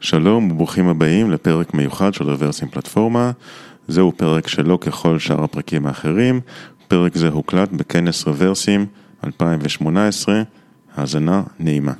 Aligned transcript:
שלום 0.00 0.50
וברוכים 0.50 0.88
הבאים 0.88 1.30
לפרק 1.30 1.74
מיוחד 1.74 2.14
של 2.14 2.24
רוורסים 2.30 2.68
פלטפורמה. 2.68 3.30
זהו 3.88 4.12
פרק 4.16 4.48
שלא 4.48 4.78
ככל 4.80 5.18
שאר 5.18 5.44
הפרקים 5.44 5.86
האחרים. 5.86 6.40
פרק 6.88 7.16
זה 7.16 7.28
הוקלט 7.28 7.68
בכנס 7.72 8.26
רוורסים 8.26 8.86
2018. 9.24 10.42
האזנה 10.96 11.42
נעימה. 11.58 11.92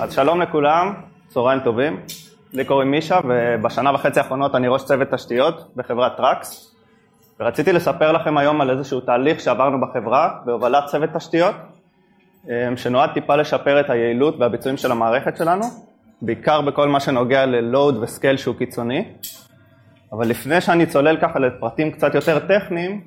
אז 0.00 0.12
שלום 0.12 0.40
לכולם, 0.40 0.92
צהריים 1.28 1.60
טובים. 1.64 2.00
לי 2.52 2.64
קוראים 2.64 2.90
מישה 2.90 3.20
ובשנה 3.24 3.94
וחצי 3.94 4.20
האחרונות 4.20 4.54
אני 4.54 4.68
ראש 4.68 4.84
צוות 4.84 5.08
תשתיות 5.10 5.72
בחברת 5.76 6.16
Trax. 6.16 6.74
ורציתי 7.40 7.72
לספר 7.72 8.12
לכם 8.12 8.38
היום 8.38 8.60
על 8.60 8.70
איזשהו 8.70 9.00
תהליך 9.00 9.40
שעברנו 9.40 9.80
בחברה 9.80 10.30
בהובלת 10.44 10.84
צוות 10.86 11.10
תשתיות, 11.16 11.54
אה, 12.50 12.68
שנועד 12.76 13.10
טיפה 13.14 13.36
לשפר 13.36 13.80
את 13.80 13.90
היעילות 13.90 14.34
והביצועים 14.38 14.76
של 14.76 14.92
המערכת 14.92 15.36
שלנו, 15.36 15.64
בעיקר 16.22 16.60
בכל 16.60 16.88
מה 16.88 17.00
שנוגע 17.00 17.46
ל 17.46 17.56
load 17.56 17.96
ו 18.02 18.08
scale 18.08 18.36
שהוא 18.36 18.54
קיצוני. 18.56 19.04
אבל 20.12 20.28
לפני 20.28 20.60
שאני 20.60 20.86
צולל 20.86 21.16
ככה 21.16 21.38
לפרטים 21.38 21.90
קצת 21.90 22.14
יותר 22.14 22.38
טכניים, 22.38 23.00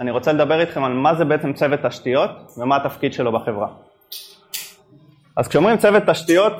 אני 0.00 0.10
רוצה 0.10 0.32
לדבר 0.32 0.60
איתכם 0.60 0.84
על 0.84 0.92
מה 0.92 1.14
זה 1.14 1.24
בעצם 1.24 1.52
צוות 1.52 1.80
תשתיות 1.86 2.30
ומה 2.56 2.76
התפקיד 2.76 3.12
שלו 3.12 3.32
בחברה. 3.32 3.68
אז 5.36 5.48
כשאומרים 5.48 5.76
צוות 5.76 6.02
תשתיות, 6.06 6.52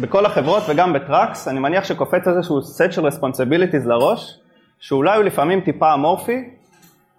בכל 0.00 0.26
החברות 0.26 0.62
וגם 0.68 0.92
בטראקס, 0.92 1.48
אני 1.48 1.60
מניח 1.60 1.84
שקופץ 1.84 2.28
איזשהו 2.28 2.58
set 2.58 2.90
של 2.90 3.06
responsibilities 3.06 3.86
לראש, 3.88 4.40
שאולי 4.78 5.16
הוא 5.16 5.24
לפעמים 5.24 5.60
טיפה 5.60 5.94
אמורפי, 5.94 6.50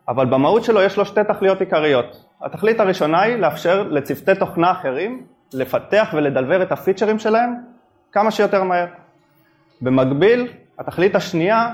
אבל 0.07 0.25
במהות 0.25 0.63
שלו 0.63 0.81
יש 0.81 0.97
לו 0.97 1.05
שתי 1.05 1.21
תכליות 1.27 1.59
עיקריות. 1.59 2.23
התכלית 2.41 2.79
הראשונה 2.79 3.21
היא 3.21 3.35
לאפשר 3.35 3.83
לצוותי 3.83 4.35
תוכנה 4.39 4.71
אחרים 4.71 5.25
לפתח 5.53 6.09
ולדלבר 6.13 6.63
את 6.63 6.71
הפיצ'רים 6.71 7.19
שלהם 7.19 7.53
כמה 8.11 8.31
שיותר 8.31 8.63
מהר. 8.63 8.87
במקביל, 9.81 10.47
התכלית 10.79 11.15
השנייה 11.15 11.69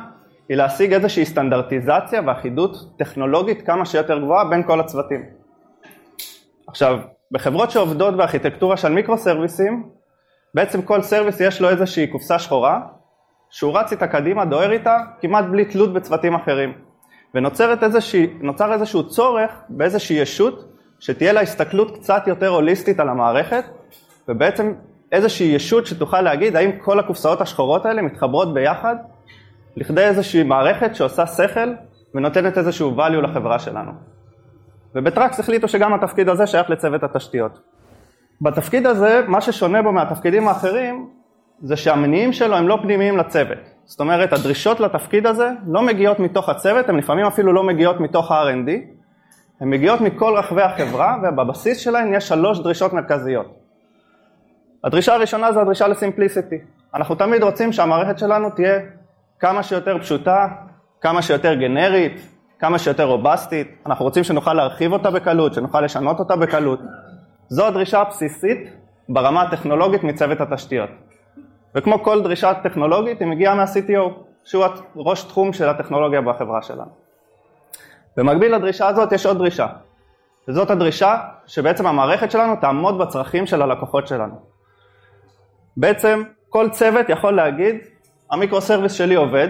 היא 0.50 0.58
להשיג 0.58 0.94
איזושהי 0.94 1.26
סטנדרטיזציה 1.26 2.22
ואחידות 2.26 2.98
טכנולוגית 2.98 3.62
כמה 3.66 3.86
שיותר 3.86 4.20
גבוהה 4.20 4.46
בין 4.46 4.64
כל 4.64 4.80
הצוותים. 4.80 5.24
עכשיו, 6.68 7.00
בחברות 7.32 7.72
שעובדות 7.72 8.18
בארכיטקטורה 8.18 8.78
של 8.78 8.92
מיקרו 8.92 9.18
סרוויסים, 9.18 9.90
בעצם 10.54 10.82
כל 10.82 11.02
סרוויס 11.02 11.40
יש 11.40 11.62
לו 11.62 11.70
איזושהי 11.70 12.08
קופסה 12.08 12.40
שחורה, 12.40 12.82
שהוא 13.50 13.78
רץ 13.78 13.92
איתה 13.92 14.08
קדימה, 14.08 14.46
דוהר 14.46 14.72
איתה, 14.72 14.98
כמעט 15.22 15.46
בלי 15.46 15.66
תלות 15.66 15.94
בצוותים 15.94 16.36
אחרים. 16.36 16.74
ונוצר 17.36 18.74
איזשהו 18.74 19.08
צורך 19.08 19.52
באיזושהי 19.70 20.16
ישות 20.16 20.74
שתהיה 21.00 21.34
לה 21.34 21.42
הסתכלות 21.42 21.98
קצת 21.98 22.24
יותר 22.28 22.48
הוליסטית 22.48 23.00
על 23.00 23.10
המערכת, 23.10 23.64
ובעצם 24.28 24.74
איזושהי 25.12 25.48
ישות 25.48 25.86
שתוכל 25.86 26.22
להגיד 26.22 26.56
האם 26.56 26.72
כל 26.80 27.00
הקופסאות 27.00 27.42
השחורות 27.42 27.86
האלה 27.86 28.02
מתחברות 28.02 28.54
ביחד 28.54 28.96
לכדי 29.76 30.04
איזושהי 30.04 30.44
מערכת 30.44 30.96
שעושה 30.96 31.28
שכל 31.28 31.70
ונותנת 32.16 32.58
איזשהו 32.58 32.96
value 32.98 33.22
לחברה 33.22 33.60
שלנו. 33.60 33.92
ובטראקס 34.96 35.40
החליטו 35.40 35.68
שגם 35.68 35.94
התפקיד 35.94 36.30
הזה 36.30 36.48
שייך 36.48 36.70
לצוות 36.70 37.04
התשתיות. 37.04 37.60
בתפקיד 38.42 38.88
הזה, 38.88 39.22
מה 39.28 39.42
ששונה 39.42 39.82
בו 39.82 39.92
מהתפקידים 39.92 40.48
האחרים, 40.48 41.10
זה 41.62 41.76
שהמניעים 41.76 42.34
שלו 42.34 42.56
הם 42.56 42.68
לא 42.68 42.78
פנימיים 42.82 43.18
לצוות. 43.18 43.58
זאת 43.86 44.00
אומרת, 44.00 44.34
הדרישות 44.34 44.80
לתפקיד 44.80 45.28
הזה 45.28 45.50
לא 45.68 45.82
מגיעות 45.82 46.20
מתוך 46.20 46.50
הצוות, 46.50 46.90
הן 46.90 46.96
לפעמים 46.96 47.26
אפילו 47.26 47.54
לא 47.54 47.64
מגיעות 47.64 48.00
מתוך 48.00 48.32
ה-R&D, 48.32 48.70
הן 49.60 49.70
מגיעות 49.70 50.02
מכל 50.02 50.38
רחבי 50.38 50.62
החברה, 50.62 51.18
ובבסיס 51.24 51.78
שלהן 51.78 52.14
יש 52.14 52.28
שלוש 52.28 52.60
דרישות 52.60 52.94
מרכזיות. 52.94 53.46
הדרישה 54.84 55.14
הראשונה 55.14 55.52
זה 55.52 55.62
הדרישה 55.62 55.88
לסימפליסיטי. 55.88 56.56
אנחנו 56.96 57.16
תמיד 57.16 57.44
רוצים 57.44 57.74
שהמערכת 57.74 58.20
שלנו 58.20 58.50
תהיה 58.50 58.80
כמה 59.40 59.64
שיותר 59.64 60.00
פשוטה, 60.00 60.48
כמה 61.02 61.22
שיותר 61.22 61.54
גנרית, 61.54 62.22
כמה 62.60 62.80
שיותר 62.80 63.04
רובסטית, 63.04 63.68
אנחנו 63.86 64.06
רוצים 64.06 64.24
שנוכל 64.24 64.54
להרחיב 64.54 64.94
אותה 64.94 65.12
בקלות, 65.12 65.54
שנוכל 65.54 65.82
לשנות 65.82 66.20
אותה 66.20 66.36
בקלות. 66.36 66.80
זו 67.54 67.68
הדרישה 67.68 68.02
הבסיסית 68.02 68.70
ברמה 69.10 69.42
הטכנולוגית 69.42 70.04
מצוות 70.04 70.42
התשתיות. 70.42 70.90
וכמו 71.76 72.04
כל 72.04 72.24
דרישה 72.24 72.54
טכנולוגית 72.54 73.20
היא 73.20 73.28
מגיעה 73.28 73.56
מה-CTO, 73.56 74.10
שהוא 74.44 74.66
ראש 74.96 75.24
תחום 75.24 75.54
של 75.54 75.70
הטכנולוגיה 75.70 76.22
בחברה 76.22 76.62
שלנו. 76.62 76.92
במקביל 78.18 78.56
לדרישה 78.56 78.88
הזאת 78.88 79.12
יש 79.12 79.26
עוד 79.26 79.38
דרישה, 79.38 79.68
וזאת 80.48 80.72
הדרישה 80.72 81.18
שבעצם 81.46 81.88
המערכת 81.88 82.32
שלנו 82.32 82.56
תעמוד 82.56 82.98
בצרכים 82.98 83.46
של 83.46 83.62
הלקוחות 83.62 84.08
שלנו. 84.08 84.36
בעצם 85.78 86.24
כל 86.50 86.70
צוות 86.70 87.10
יכול 87.10 87.36
להגיד, 87.36 87.76
ה 88.32 88.37
micro 88.37 88.62
service 88.62 88.94
שלי 88.94 89.16
עובד, 89.16 89.48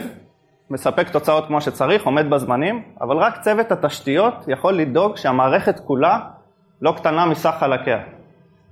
מספק 0.70 1.10
תוצאות 1.10 1.48
כמו 1.48 1.62
שצריך, 1.62 2.06
עומד 2.06 2.30
בזמנים, 2.30 2.84
אבל 3.02 3.18
רק 3.18 3.42
צוות 3.42 3.72
התשתיות 3.72 4.34
יכול 4.48 4.74
לדאוג 4.74 5.18
שהמערכת 5.18 5.80
כולה 5.80 6.20
לא 6.84 6.94
קטנה 6.98 7.26
מסך 7.26 7.56
חלקיה. 7.60 8.00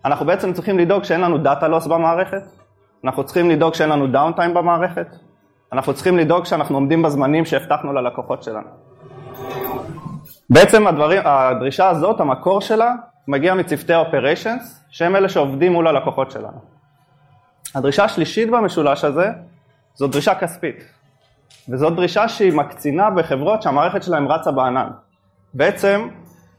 אנחנו 0.05 0.25
בעצם 0.25 0.53
צריכים 0.53 0.79
לדאוג 0.79 1.03
שאין 1.03 1.21
לנו 1.21 1.37
data 1.37 1.67
loss 1.67 1.87
במערכת, 1.87 2.43
אנחנו 3.03 3.23
צריכים 3.23 3.49
לדאוג 3.49 3.73
שאין 3.73 3.89
לנו 3.89 4.07
downtime 4.07 4.53
במערכת, 4.53 5.07
אנחנו 5.73 5.93
צריכים 5.93 6.17
לדאוג 6.17 6.45
שאנחנו 6.45 6.75
עומדים 6.75 7.01
בזמנים 7.01 7.45
שהבטחנו 7.45 7.93
ללקוחות 7.93 8.43
שלנו. 8.43 8.67
בעצם 10.49 10.87
הדברים, 10.87 11.21
הדרישה 11.25 11.89
הזאת, 11.89 12.19
המקור 12.19 12.61
שלה, 12.61 12.93
מגיע 13.27 13.53
מצוותי 13.53 13.93
ה-Operations, 13.93 14.63
שהם 14.89 15.15
אלה 15.15 15.29
שעובדים 15.29 15.73
מול 15.73 15.87
הלקוחות 15.87 16.31
שלנו. 16.31 16.59
הדרישה 17.75 18.03
השלישית 18.03 18.49
במשולש 18.49 19.03
הזה, 19.03 19.29
זו 19.95 20.07
דרישה 20.07 20.35
כספית. 20.35 20.83
וזאת 21.69 21.95
דרישה 21.95 22.27
שהיא 22.27 22.53
מקצינה 22.53 23.09
בחברות 23.09 23.61
שהמערכת 23.61 24.03
שלהם 24.03 24.27
רצה 24.27 24.51
בענן. 24.51 24.87
בעצם, 25.53 26.07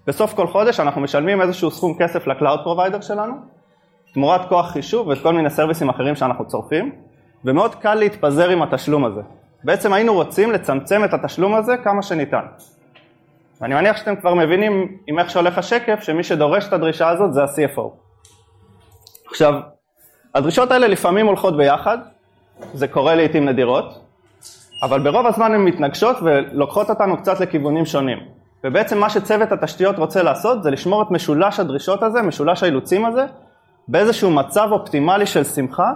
בסוף 0.07 0.35
כל 0.35 0.47
חודש 0.47 0.81
אנחנו 0.81 1.01
משלמים 1.01 1.43
איזשהו 1.43 1.71
סכום 1.71 1.99
כסף 1.99 2.27
ל 2.27 2.33
cloud 2.33 2.61
provider 2.63 3.01
שלנו, 3.01 3.35
תמורת 4.15 4.49
כוח 4.49 4.71
חישוב 4.71 5.09
ואת 5.09 5.19
כל 5.23 5.33
מיני 5.33 5.51
סרוויסים 5.51 5.89
אחרים 5.89 6.17
שאנחנו 6.17 6.47
צורכים, 6.47 6.93
ומאוד 7.45 7.75
קל 7.75 7.95
להתפזר 7.95 8.49
עם 8.49 8.63
התשלום 8.63 9.05
הזה. 9.05 9.21
בעצם 9.65 9.93
היינו 9.93 10.15
רוצים 10.15 10.53
לצמצם 10.53 11.05
את 11.05 11.15
התשלום 11.15 11.55
הזה 11.55 11.77
כמה 11.85 12.03
שניתן. 12.03 12.45
ואני 13.61 13.75
מניח 13.75 13.97
שאתם 13.97 14.17
כבר 14.17 14.35
מבינים 14.35 14.99
עם 15.07 15.19
איך 15.19 15.31
שהולך 15.31 15.59
השקף, 15.59 16.03
שמי 16.03 16.23
שדורש 16.23 16.69
את 16.69 16.73
הדרישה 16.73 17.09
הזאת 17.09 17.33
זה 17.33 17.43
ה-CFO. 17.43 17.83
עכשיו, 19.31 19.55
הדרישות 20.35 20.71
האלה 20.71 20.87
לפעמים 20.87 21.27
הולכות 21.27 21.57
ביחד, 21.57 21.99
זה 22.75 22.89
קורה 22.89 23.15
לעיתים 23.15 23.49
נדירות, 23.49 24.01
אבל 24.83 25.01
ברוב 25.01 25.27
הזמן 25.27 25.55
הן 25.55 25.61
מתנגשות 25.61 26.17
ולוקחות 26.23 26.91
אותנו 26.91 27.17
קצת 27.17 27.41
לכיוונים 27.41 27.87
שונים. 27.87 28.42
ובעצם 28.65 28.99
מה 28.99 29.11
שצוות 29.11 29.53
התשתיות 29.53 29.99
רוצה 29.99 30.23
לעשות 30.23 30.63
זה 30.63 30.71
לשמור 30.71 31.03
את 31.03 31.11
משולש 31.11 31.61
הדרישות 31.61 32.03
הזה, 32.03 32.23
משולש 32.23 32.63
האילוצים 32.63 33.05
הזה, 33.05 33.27
באיזשהו 33.89 34.31
מצב 34.31 34.69
אופטימלי 34.73 35.27
של 35.27 35.45
שמחה 35.45 35.93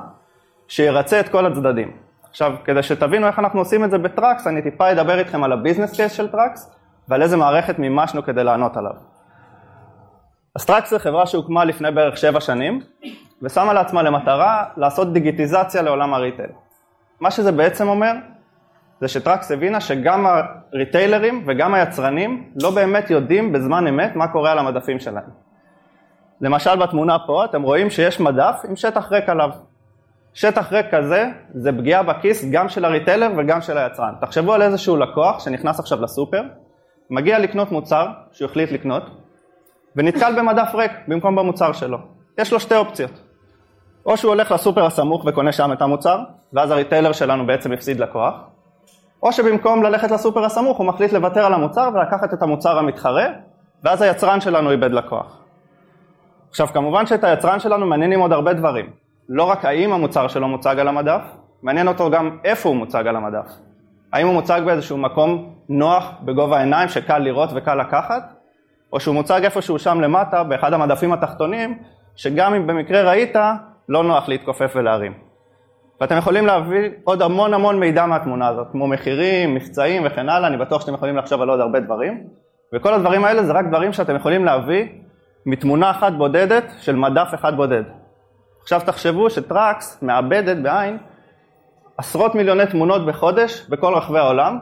שירצה 0.69 1.21
את 1.21 1.29
כל 1.29 1.47
הצדדים. 1.47 1.91
עכשיו, 2.31 2.53
כדי 2.65 2.83
שתבינו 2.83 3.27
איך 3.27 3.39
אנחנו 3.39 3.61
עושים 3.61 3.85
את 3.85 3.91
זה 3.91 3.99
ב 3.99 4.07
Trax, 4.07 4.47
אני 4.47 4.63
טיפה 4.63 4.93
אדבר 4.93 5.19
איתכם 5.19 5.45
על 5.45 5.53
ה 5.53 5.58
business 5.58 5.97
case 5.97 6.13
של 6.13 6.29
Trax 6.29 6.71
ועל 7.09 7.23
איזה 7.23 7.37
מערכת 7.37 7.79
מימשנו 7.79 8.23
כדי 8.23 8.45
לענות 8.45 8.77
עליו. 8.77 8.93
אז 10.55 10.65
Trax 10.65 10.91
זה 10.91 10.99
חברה 10.99 11.27
שהוקמה 11.27 11.65
לפני 11.65 11.91
בערך 11.91 12.17
שבע 12.17 12.41
שנים 12.41 12.81
ושמה 13.43 13.73
לעצמה 13.73 14.03
למטרה 14.03 14.65
לעשות 14.77 15.13
דיגיטיזציה 15.13 15.83
לעולם 15.83 16.15
ה 16.15 16.19
retail. 16.19 16.51
מה 17.21 17.31
שזה 17.31 17.53
בעצם 17.53 17.89
אומר 17.89 18.13
זה 19.01 19.09
ש 19.09 19.23
Trax 19.23 19.53
הבינה 19.53 19.81
שגם 19.81 20.27
הריטיילרים 20.27 21.45
וגם 21.47 21.75
היצרנים 21.75 22.51
לא 22.63 22.71
באמת 22.71 23.11
יודעים 23.11 23.53
בזמן 23.53 23.87
אמת 23.87 24.17
מה 24.17 24.29
קורה 24.29 24.53
על 24.53 24.59
המדפים 24.59 24.99
שלהם. 24.99 25.31
למשל 26.41 26.77
בתמונה 26.77 27.17
פה 27.27 27.45
אתם 27.45 27.63
רואים 27.63 27.91
שיש 27.91 28.21
מדף 28.21 28.61
עם 28.69 28.77
שטח 28.77 29.13
ריק 29.13 29.29
עליו. 29.29 29.51
שטח 30.35 30.73
ריק 30.73 30.87
כזה 30.91 31.27
זה 31.55 31.73
פגיעה 31.73 32.03
בכיס 32.03 32.45
גם 32.51 32.69
של 32.69 32.85
ה 32.85 32.90
retailer 32.90 33.29
וגם 33.37 33.61
של 33.61 33.79
היצרן. 33.79 34.15
תחשבו 34.21 34.53
על 34.53 34.63
איזשהו 34.63 34.97
לקוח 34.97 35.41
שנכנס 35.45 35.81
עכשיו 35.81 36.03
לסופר, 36.03 36.43
מגיע 37.11 37.39
לקנות 37.39 37.73
מוצר 37.73 38.07
שהוא 38.33 38.49
החליט 38.49 38.73
לקנות, 38.73 39.03
ונתקל 39.97 40.39
במדף 40.39 40.75
ריק 40.75 40.93
במקום 41.09 41.37
במוצר 41.37 41.73
שלו. 41.73 41.99
יש 42.39 42.53
לו 42.53 42.61
שתי 42.61 42.77
אופציות. 42.77 43.23
או 44.07 44.17
שהוא 44.17 44.29
הולך 44.29 44.53
לסופר 44.53 44.87
הסמוך 44.87 45.25
וקונה 45.27 45.53
שם 45.53 45.73
את 45.73 45.83
המוצר, 45.83 46.19
ואז 46.53 46.71
הריטיילר 46.71 47.13
שלנו 47.13 47.47
בעצם 47.47 47.73
הפסיד 47.73 48.01
לקוח, 48.01 48.35
או 49.27 49.33
שבמקום 49.33 49.83
ללכת 49.83 50.11
לסופר 50.11 50.45
הסמוך 50.45 50.79
הוא 50.79 50.87
מחליט 50.87 51.13
לוותר 51.13 51.47
על 51.47 51.55
המוצר 51.55 51.91
ולקחת 51.95 52.35
את 52.35 52.43
המוצר 52.43 52.79
המתחרה, 52.79 53.27
ואז 53.85 54.03
היצרן 54.03 54.41
שלנו 54.41 54.71
איבד 54.71 54.93
לקוח. 54.93 55.43
עכשיו 56.49 56.67
כמובן 56.67 57.07
שאת 57.07 57.25
היצרן 57.25 57.61
שלנו 57.61 57.87
מעניינים 57.87 58.21
עוד 58.21 58.33
הרבה 58.33 58.53
דברים, 58.53 58.91
לא 59.29 59.43
רק 59.43 59.65
האם 59.65 59.93
המוצר 59.93 60.29
שלו 60.29 60.49
מוצג 60.49 60.79
על 60.79 60.89
המדף, 60.89 61.23
מעניין 61.63 61.89
אותו 61.89 62.11
גם 62.11 62.39
איפה 62.45 62.69
הוא 62.69 62.77
מוצג 62.77 63.07
על 63.07 63.17
המדף. 63.17 63.53
האם 64.13 64.27
הוא 64.27 64.35
מוצג 64.35 64.61
באיזשהו 64.67 64.97
מקום 64.97 65.55
נוח 65.69 66.13
בגובה 66.23 66.57
העיניים 66.57 66.89
שקל 66.89 67.19
לראות 67.19 67.51
וקל 67.55 67.75
לקחת, 67.75 68.33
או 68.93 69.01
שהוא 69.01 69.15
מוצג 69.15 69.41
איפשהו 69.45 69.79
שם 69.79 70.01
למטה 70.01 70.45
באחד 70.45 70.73
המדפים 70.73 71.13
התחתונים, 71.13 71.79
שגם 72.17 72.55
אם 72.55 72.67
במקרה 72.67 73.03
ראית, 73.03 73.37
לא 73.89 74.05
נוח 74.05 74.29
להתכופף 74.29 74.73
ולהרים. 74.75 75.26
ואתם 76.01 76.17
יכולים 76.17 76.47
להביא 76.47 76.91
עוד 77.05 77.23
המון 77.23 77.55
המון 77.55 77.81
מידע 77.81 78.07
מהתמונה 78.07 78.49
הזאת, 78.49 78.67
כמו 78.73 78.87
מחירים, 78.87 79.55
מבצעים 79.55 80.03
וכן 80.07 80.29
הלאה, 80.29 80.49
אני 80.49 80.57
בטוח 80.57 80.81
שאתם 80.81 80.95
יכולים 80.95 81.17
לחשוב 81.17 81.43
על 81.43 81.49
עוד 81.49 81.61
הרבה 81.61 81.81
דברים, 81.81 82.25
וכל 82.75 82.95
הדברים 82.95 83.25
האלה 83.25 83.45
זה 83.45 83.53
רק 83.53 83.67
דברים 83.67 83.93
שאתם 83.93 84.17
יכולים 84.17 84.45
להביא 84.45 84.87
מתמונה 85.47 85.91
אחת 85.91 86.13
בודדת 86.13 86.65
של 86.79 86.97
מדף 86.97 87.31
אחד 87.35 87.57
בודד. 87.57 87.83
עכשיו 88.63 88.81
תחשבו 88.87 89.31
שטראקס 89.31 90.03
מאבדת 90.03 90.57
בעין 90.57 90.99
עשרות 91.99 92.35
מיליוני 92.35 92.67
תמונות 92.67 93.07
בחודש 93.07 93.67
בכל 93.69 93.95
רחבי 93.95 94.19
העולם, 94.19 94.59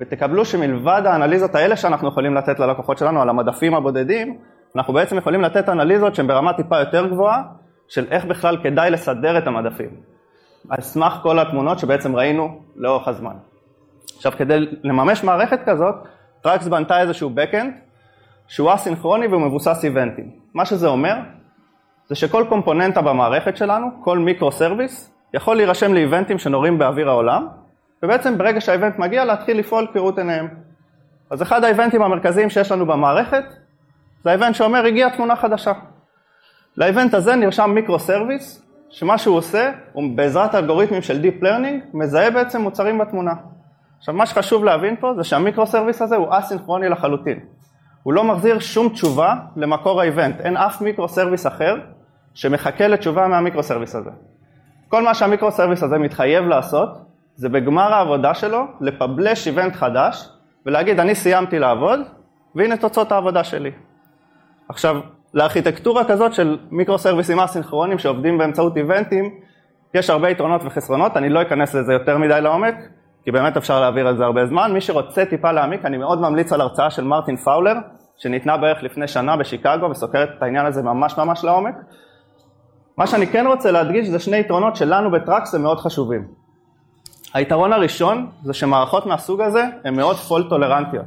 ותקבלו 0.00 0.44
שמלבד 0.44 1.02
האנליזות 1.04 1.54
האלה 1.54 1.76
שאנחנו 1.76 2.08
יכולים 2.08 2.34
לתת 2.34 2.58
ללקוחות 2.58 2.98
שלנו 2.98 3.22
על 3.22 3.28
המדפים 3.28 3.74
הבודדים, 3.74 4.38
אנחנו 4.76 4.94
בעצם 4.94 5.18
יכולים 5.18 5.40
לתת 5.40 5.68
אנליזות 5.68 6.14
שהן 6.14 6.26
ברמה 6.26 6.52
טיפה 6.52 6.78
יותר 6.78 7.06
גבוהה, 7.06 7.42
של 7.88 8.06
איך 8.10 8.24
בכלל 8.24 8.56
כדאי 8.62 8.90
לסדר 8.90 9.38
את 9.38 9.46
המדפים. 9.46 10.09
על 10.68 10.80
סמך 10.80 11.12
כל 11.22 11.38
התמונות 11.38 11.78
שבעצם 11.78 12.16
ראינו 12.16 12.60
לאורך 12.76 13.08
הזמן. 13.08 13.34
עכשיו 14.16 14.32
כדי 14.32 14.66
לממש 14.82 15.24
מערכת 15.24 15.60
כזאת, 15.66 15.94
Trax 16.42 16.66
בנתה 16.66 17.00
איזשהו 17.00 17.30
backend 17.36 17.70
שהוא 18.48 18.74
אסינכרוני 18.74 19.26
והוא 19.26 19.42
מבוסס 19.42 19.84
איבנטים. 19.84 20.30
מה 20.54 20.64
שזה 20.64 20.88
אומר, 20.88 21.14
זה 22.08 22.14
שכל 22.14 22.44
קומפוננטה 22.48 23.02
במערכת 23.02 23.56
שלנו, 23.56 23.86
כל 24.04 24.18
micro 24.18 24.52
service, 24.52 25.14
יכול 25.34 25.56
להירשם 25.56 25.94
לאיבנטים 25.94 26.38
שנורים 26.38 26.78
באוויר 26.78 27.08
העולם, 27.08 27.48
ובעצם 28.02 28.38
ברגע 28.38 28.60
שה 28.60 28.74
event 28.74 28.98
מגיע 28.98 29.24
להתחיל 29.24 29.58
לפעול 29.58 29.86
כראות 29.92 30.18
עיניהם. 30.18 30.48
אז 31.30 31.42
אחד 31.42 31.64
האיבנטים 31.64 32.02
המרכזיים 32.02 32.50
שיש 32.50 32.72
לנו 32.72 32.86
במערכת, 32.86 33.44
זה 34.24 34.30
ה 34.30 34.34
event 34.34 34.54
שאומר 34.54 34.86
הגיעה 34.86 35.16
תמונה 35.16 35.36
חדשה. 35.36 35.72
ל 36.76 36.82
event 36.82 37.14
הזה 37.14 37.36
נרשם 37.36 37.70
micro 37.70 37.98
service, 37.98 38.69
שמה 38.90 39.18
שהוא 39.18 39.36
עושה, 39.36 39.72
הוא 39.92 40.04
בעזרת 40.14 40.54
אלגוריתמים 40.54 41.02
של 41.02 41.22
Deep 41.22 41.42
Learning, 41.42 41.96
מזהה 41.96 42.30
בעצם 42.30 42.60
מוצרים 42.60 42.98
בתמונה. 42.98 43.32
עכשיו 43.98 44.14
מה 44.14 44.26
שחשוב 44.26 44.64
להבין 44.64 44.96
פה 45.00 45.14
זה 45.16 45.24
שה 45.24 45.40
micro 45.40 45.66
service 45.66 46.02
הזה 46.02 46.16
הוא 46.16 46.26
אסינכרוני 46.30 46.88
לחלוטין. 46.88 47.40
הוא 48.02 48.12
לא 48.12 48.24
מחזיר 48.24 48.58
שום 48.58 48.88
תשובה 48.88 49.34
למקור 49.56 50.00
ה 50.00 50.06
event, 50.06 50.40
אין 50.40 50.56
אף 50.56 50.80
micro 50.80 51.08
service 51.08 51.46
אחר 51.46 51.76
שמחכה 52.34 52.88
לתשובה 52.88 53.28
מה 53.28 53.38
micro 53.38 53.62
service 53.62 53.94
הזה. 53.94 54.10
כל 54.88 55.02
מה 55.02 55.14
שה 55.14 55.28
micro 55.28 55.50
service 55.50 55.82
הזה 55.82 55.98
מתחייב 55.98 56.44
לעשות, 56.44 56.88
זה 57.34 57.48
בגמר 57.48 57.94
העבודה 57.94 58.34
שלו 58.34 58.64
לפבלש 58.80 59.46
event 59.46 59.74
חדש 59.74 60.28
ולהגיד 60.66 61.00
אני 61.00 61.14
סיימתי 61.14 61.58
לעבוד 61.58 62.00
והנה 62.54 62.76
תוצאות 62.76 63.12
העבודה 63.12 63.44
שלי. 63.44 63.70
עכשיו, 64.68 65.00
לארכיטקטורה 65.34 66.04
כזאת 66.04 66.34
של 66.34 66.58
מיקרו 66.70 66.98
סרוויסים 66.98 67.40
אסינכרונים 67.40 67.98
שעובדים 67.98 68.38
באמצעות 68.38 68.76
איבנטים, 68.76 69.30
יש 69.94 70.10
הרבה 70.10 70.30
יתרונות 70.30 70.60
וחסרונות, 70.64 71.16
אני 71.16 71.28
לא 71.28 71.42
אכנס 71.42 71.74
לזה 71.74 71.92
יותר 71.92 72.18
מדי 72.18 72.40
לעומק, 72.40 72.74
כי 73.24 73.30
באמת 73.30 73.56
אפשר 73.56 73.80
להעביר 73.80 74.08
על 74.08 74.16
זה 74.16 74.24
הרבה 74.24 74.46
זמן. 74.46 74.72
מי 74.72 74.80
שרוצה 74.80 75.24
טיפה 75.24 75.52
להעמיק, 75.52 75.84
אני 75.84 75.96
מאוד 75.96 76.20
ממליץ 76.20 76.52
על 76.52 76.60
הרצאה 76.60 76.90
של 76.90 77.04
מרטין 77.04 77.36
פאולר, 77.36 77.74
שניתנה 78.16 78.56
בערך 78.56 78.82
לפני 78.82 79.08
שנה 79.08 79.36
בשיקגו 79.36 79.90
וסוקרת 79.90 80.28
את 80.38 80.42
העניין 80.42 80.66
הזה 80.66 80.82
ממש 80.82 81.18
ממש 81.18 81.44
לעומק. 81.44 81.74
מה 82.96 83.06
שאני 83.06 83.26
כן 83.26 83.46
רוצה 83.46 83.70
להדגיש 83.70 84.08
זה 84.08 84.18
שני 84.18 84.36
יתרונות 84.36 84.76
שלנו 84.76 85.10
ב 85.10 85.19
Trax 85.19 85.54
הם 85.54 85.62
מאוד 85.62 85.78
חשובים. 85.78 86.28
היתרון 87.34 87.72
הראשון 87.72 88.30
זה 88.42 88.54
שמערכות 88.54 89.06
מהסוג 89.06 89.40
הזה 89.40 89.64
הן 89.84 89.96
מאוד 89.96 90.16
fault 90.16 90.48
tolerant 90.48 90.87
יות. 90.87 91.06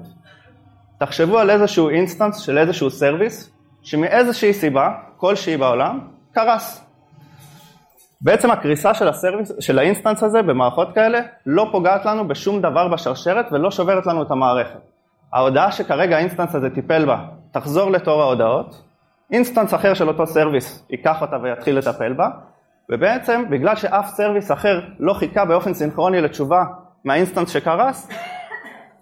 תחשבו 1.00 1.40
על 1.40 1.50
איזשהו 1.50 1.90
instance 1.90 2.40
של 2.40 2.58
איזשהו 2.58 2.90
service 2.90 3.53
שמאיזושהי 3.84 4.54
סיבה, 4.54 4.90
כלשהי 5.18 5.58
בעולם, 5.58 6.00
קרס. 6.32 6.86
בעצם 8.22 8.52
הקריסה 8.52 8.94
של, 8.94 9.08
ה 9.08 9.12
service, 9.12 9.52
של 9.60 9.80
ה 9.80 9.84
instance 9.84 10.24
הזה 10.24 10.42
במערכות 10.42 10.88
כאלה 10.96 11.20
לא 11.46 11.70
פוגעת 11.72 12.06
לנו 12.06 12.28
בשום 12.28 12.62
דבר 12.62 12.88
בשרשרת 12.88 13.46
ולא 13.52 13.72
שוברת 13.72 14.06
לנו 14.06 14.22
את 14.22 14.32
המערכת. 14.32 14.80
ההודעה 15.34 15.72
שכרגע 15.72 16.16
ה 16.16 16.20
instance 16.20 16.56
הזה 16.56 16.70
טיפל 16.70 17.06
בה 17.06 17.18
תחזור 17.52 17.92
לתור 17.92 18.22
ההודעות, 18.22 18.84
instance 19.31 19.74
אחר 19.74 19.94
של 19.94 20.08
אותו 20.08 20.28
service 20.28 20.86
ייקח 20.90 21.22
אותה 21.22 21.36
ויתחיל 21.44 21.78
לטפל 21.78 22.14
בה, 22.14 22.28
ובעצם 22.92 23.44
בגלל 23.50 23.76
שאף 23.76 24.08
service 24.08 24.52
אחר 24.52 24.82
לא 25.00 25.14
חיכה 25.14 25.46
באופן 25.46 25.74
סינכרוני 25.74 26.22
לתשובה 26.22 26.64
מה 27.06 27.14
instance 27.14 27.50
שקרס, 27.50 28.10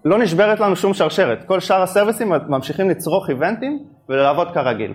לא 0.04 0.18
נשברת 0.18 0.60
לנו 0.60 0.76
שום 0.76 0.94
שרשרת. 0.94 1.44
כל 1.44 1.60
שאר 1.60 1.82
הסרוויסים 1.82 2.32
ממשיכים 2.48 2.90
לצרוך 2.90 3.30
איבנטים 3.30 3.78
ולעבוד 4.08 4.48
כרגיל. 4.54 4.94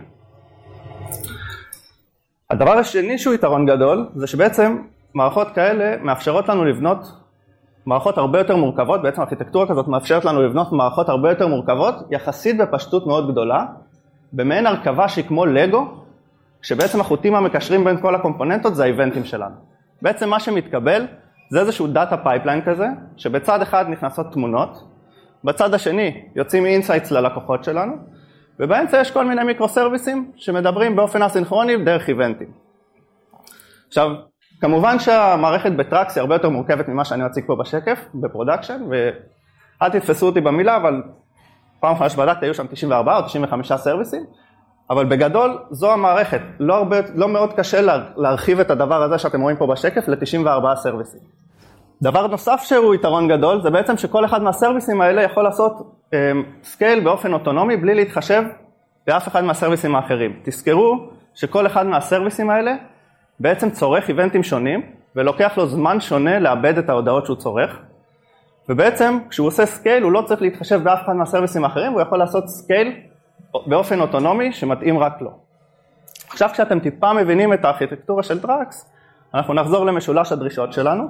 הדבר 2.49 2.77
השני 2.77 3.17
שהוא 3.17 3.33
יתרון 3.33 3.65
גדול, 3.65 4.09
זה 4.15 4.27
שבעצם 4.27 4.77
מערכות 5.13 5.47
כאלה 5.55 6.03
מאפשרות 6.03 6.49
לנו 6.49 6.65
לבנות 6.65 7.07
מערכות 7.85 8.17
הרבה 8.17 8.37
יותר 8.39 8.55
מורכבות, 8.55 9.01
בעצם 9.01 9.21
ארכיטקטורה 9.21 9.67
כזאת 9.67 9.87
מאפשרת 9.87 10.25
לנו 10.25 10.41
לבנות 10.41 10.71
מערכות 10.71 11.09
הרבה 11.09 11.29
יותר 11.29 11.47
מורכבות, 11.47 11.95
יחסית 12.11 12.57
בפשטות 12.57 13.07
מאוד 13.07 13.31
גדולה, 13.31 13.65
במעין 14.33 14.67
הרכבה 14.67 15.09
שהיא 15.09 15.25
כמו 15.25 15.45
לגו, 15.45 15.85
שבעצם 16.61 17.01
החוטים 17.01 17.35
המקשרים 17.35 17.83
בין 17.83 18.01
כל 18.01 18.15
הקומפוננטות 18.15 18.75
זה 18.75 18.83
האיבנטים 18.83 19.25
שלנו. 19.25 19.55
בעצם 20.01 20.29
מה 20.29 20.39
שמתקבל 20.39 21.07
זה 21.49 21.59
איזשהו 21.59 21.87
data 21.87 22.17
pipeline 22.17 22.61
כזה, 22.61 22.87
שבצד 23.17 23.61
אחד 23.61 23.85
נכנסות 23.89 24.31
תמונות, 24.31 24.83
בצד 25.43 25.73
השני 25.73 26.23
יוצאים 26.35 26.65
insights 26.65 27.11
ללקוחות 27.11 27.63
שלנו, 27.63 27.93
ובאמצע 28.59 29.01
יש 29.01 29.11
כל 29.11 29.25
מיני 29.25 29.43
מיקרו 29.43 29.67
סרוויסים 29.67 30.31
שמדברים 30.35 30.95
באופן 30.95 31.21
אסינכרוני 31.21 31.77
דרך 31.77 32.09
איבנטים. 32.09 32.47
עכשיו, 33.87 34.11
כמובן 34.61 34.99
שהמערכת 34.99 35.71
ב 35.71 35.80
Trax 35.80 36.17
היא 36.17 36.21
הרבה 36.21 36.35
יותר 36.35 36.49
מורכבת 36.49 36.87
ממה 36.87 37.05
שאני 37.05 37.25
אציג 37.25 37.43
פה 37.47 37.55
בשקף, 37.55 38.05
ב 38.15 38.21
production, 38.21 38.81
ואל 38.89 39.89
תתפסו 39.89 40.25
אותי 40.25 40.41
במילה, 40.41 40.75
אבל 40.75 41.01
פעם 41.79 41.93
אחרונה 41.93 42.09
שבדקתי 42.09 42.45
היו 42.45 42.53
שם 42.53 42.67
94 42.67 43.17
או 43.17 43.25
95 43.25 43.73
סרוויסים, 43.73 44.25
אבל 44.89 45.05
בגדול 45.05 45.57
זו 45.71 45.93
המערכת, 45.93 46.41
לא, 46.59 46.75
הרבה, 46.75 46.97
לא 47.15 47.27
מאוד 47.27 47.53
קשה 47.53 47.97
להרחיב 48.17 48.59
את 48.59 48.71
הדבר 48.71 49.03
הזה 49.03 49.17
שאתם 49.17 49.41
רואים 49.41 49.57
פה 49.57 49.67
בשקף 49.67 50.07
ל-94 50.07 50.75
סרוויסים. 50.75 51.19
דבר 52.01 52.27
נוסף 52.27 52.61
שהוא 52.63 52.95
יתרון 52.95 53.27
גדול 53.27 53.61
זה 53.61 53.69
בעצם 53.69 53.97
שכל 53.97 54.25
אחד 54.25 54.41
מהסרוויסים 54.41 55.01
האלה 55.01 55.21
יכול 55.21 55.43
לעשות 55.43 55.96
scale 56.63 56.97
אמ, 56.99 57.03
באופן 57.03 57.33
אוטונומי 57.33 57.77
בלי 57.77 57.95
להתחשב 57.95 58.43
באף 59.07 59.27
אחד 59.27 59.43
מהסרוויסים 59.43 59.95
האחרים. 59.95 60.39
תזכרו 60.43 61.09
שכל 61.35 61.67
אחד 61.67 61.85
מהסרוויסים 61.85 62.49
האלה 62.49 62.75
בעצם 63.39 63.69
צורך 63.69 64.09
איבנטים 64.09 64.43
שונים 64.43 64.81
ולוקח 65.15 65.57
לו 65.57 65.67
זמן 65.67 65.99
שונה 65.99 66.39
לעבד 66.39 66.77
את 66.77 66.89
ההודעות 66.89 67.25
שהוא 67.25 67.37
צורך 67.37 67.79
ובעצם 68.69 69.19
כשהוא 69.29 69.47
עושה 69.47 69.65
scale 69.65 70.03
הוא 70.03 70.11
לא 70.11 70.21
צריך 70.21 70.41
להתחשב 70.41 70.83
באף 70.83 70.99
אחד 71.03 71.13
מהסרוויסים 71.13 71.63
האחרים 71.63 71.91
הוא 71.91 72.01
יכול 72.01 72.19
לעשות 72.19 72.47
scale 72.47 72.93
באופן 73.65 74.01
אוטונומי 74.01 74.51
שמתאים 74.51 74.99
רק 74.99 75.21
לו. 75.21 75.31
עכשיו 76.29 76.49
כשאתם 76.53 76.79
טיפה 76.79 77.13
מבינים 77.13 77.53
את 77.53 77.65
הארכיטקטורה 77.65 78.23
של 78.23 78.41
Trax 78.41 78.89
אנחנו 79.33 79.53
נחזור 79.53 79.85
למשולש 79.85 80.31
הדרישות 80.31 80.73
שלנו 80.73 81.07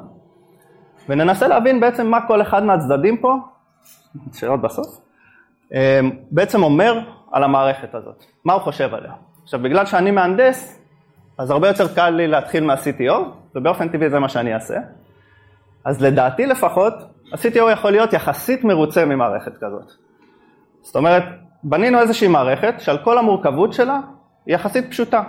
וננסה 1.09 1.47
להבין 1.47 1.79
בעצם 1.79 2.07
מה 2.07 2.27
כל 2.27 2.41
אחד 2.41 2.63
מהצדדים 2.63 3.17
פה, 3.17 3.35
שאלות 4.33 4.61
בסוף, 4.61 5.01
אמ, 5.73 6.11
בעצם 6.31 6.63
אומר 6.63 6.99
על 7.31 7.43
המערכת 7.43 7.95
הזאת, 7.95 8.23
מה 8.45 8.53
הוא 8.53 8.61
חושב 8.61 8.93
עליה. 8.93 9.11
עכשיו 9.43 9.59
בגלל 9.59 9.85
שאני 9.85 10.11
מהנדס, 10.11 10.79
אז 11.37 11.51
הרבה 11.51 11.67
יותר 11.67 11.95
קל 11.95 12.09
לי 12.09 12.27
להתחיל 12.27 12.63
מה-CTO, 12.63 13.13
ובאופן 13.55 13.89
טבעי 13.89 14.09
זה 14.09 14.19
מה 14.19 14.29
שאני 14.29 14.53
אעשה. 14.53 14.77
אז 15.85 16.01
לדעתי 16.01 16.45
לפחות, 16.45 16.93
ה-CTO 17.33 17.71
יכול 17.71 17.91
להיות 17.91 18.13
יחסית 18.13 18.63
מרוצה 18.63 19.05
ממערכת 19.05 19.57
כזאת. 19.57 19.91
זאת 20.81 20.95
אומרת, 20.95 21.23
בנינו 21.63 21.99
איזושהי 21.99 22.27
מערכת 22.27 22.73
שעל 22.79 22.97
כל 22.97 23.17
המורכבות 23.17 23.73
שלה 23.73 23.99
היא 24.45 24.55
יחסית 24.55 24.89
פשוטה. 24.89 25.23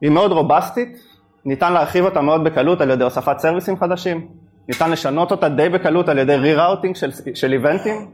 היא 0.00 0.10
מאוד 0.10 0.32
רובסטית, 0.32 0.98
ניתן 1.44 1.72
להרחיב 1.72 2.04
אותה 2.04 2.20
מאוד 2.20 2.44
בקלות 2.44 2.80
על 2.80 2.90
ידי 2.90 3.04
הוספת 3.04 3.38
סרוויסים 3.38 3.76
חדשים, 3.76 4.28
ניתן 4.68 4.90
לשנות 4.90 5.30
אותה 5.30 5.48
די 5.48 5.68
בקלות 5.68 6.08
על 6.08 6.18
ידי 6.18 6.36
rerouting 6.36 6.96
של, 6.96 7.10
של 7.34 7.52
איבנטים, 7.52 8.10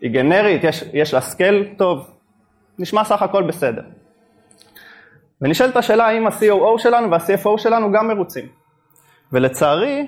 היא 0.00 0.10
גנרית, 0.10 0.64
יש, 0.64 0.84
יש 0.92 1.14
לה 1.14 1.20
scale 1.20 1.68
טוב, 1.76 2.10
נשמע 2.78 3.04
סך 3.04 3.22
הכל 3.22 3.42
בסדר. 3.42 3.82
ונשאלת 5.40 5.76
השאלה 5.76 6.06
האם 6.06 6.26
ה-COO 6.26 6.78
שלנו 6.78 7.10
וה-CFO 7.10 7.58
שלנו 7.58 7.92
גם 7.92 8.08
מרוצים. 8.08 8.46
ולצערי, 9.32 10.06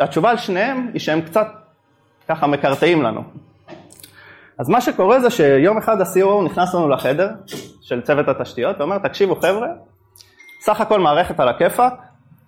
התשובה 0.00 0.30
על 0.30 0.36
שניהם 0.36 0.90
היא 0.92 1.00
שהם 1.00 1.20
קצת 1.20 1.46
ככה 2.28 2.46
מקרטעים 2.46 3.02
לנו. 3.02 3.22
אז 4.58 4.68
מה 4.68 4.80
שקורה 4.80 5.20
זה 5.20 5.30
שיום 5.30 5.78
אחד 5.78 6.00
ה-COO 6.00 6.44
נכנס 6.44 6.74
לנו 6.74 6.88
לחדר 6.88 7.30
של 7.82 8.00
צוות 8.00 8.28
התשתיות 8.28 8.76
ואומר, 8.78 8.98
תקשיבו 8.98 9.36
חבר'ה, 9.36 9.68
סך 10.60 10.80
הכל 10.80 11.00
מערכת 11.00 11.40
על 11.40 11.48
הכיפאק, 11.48 11.92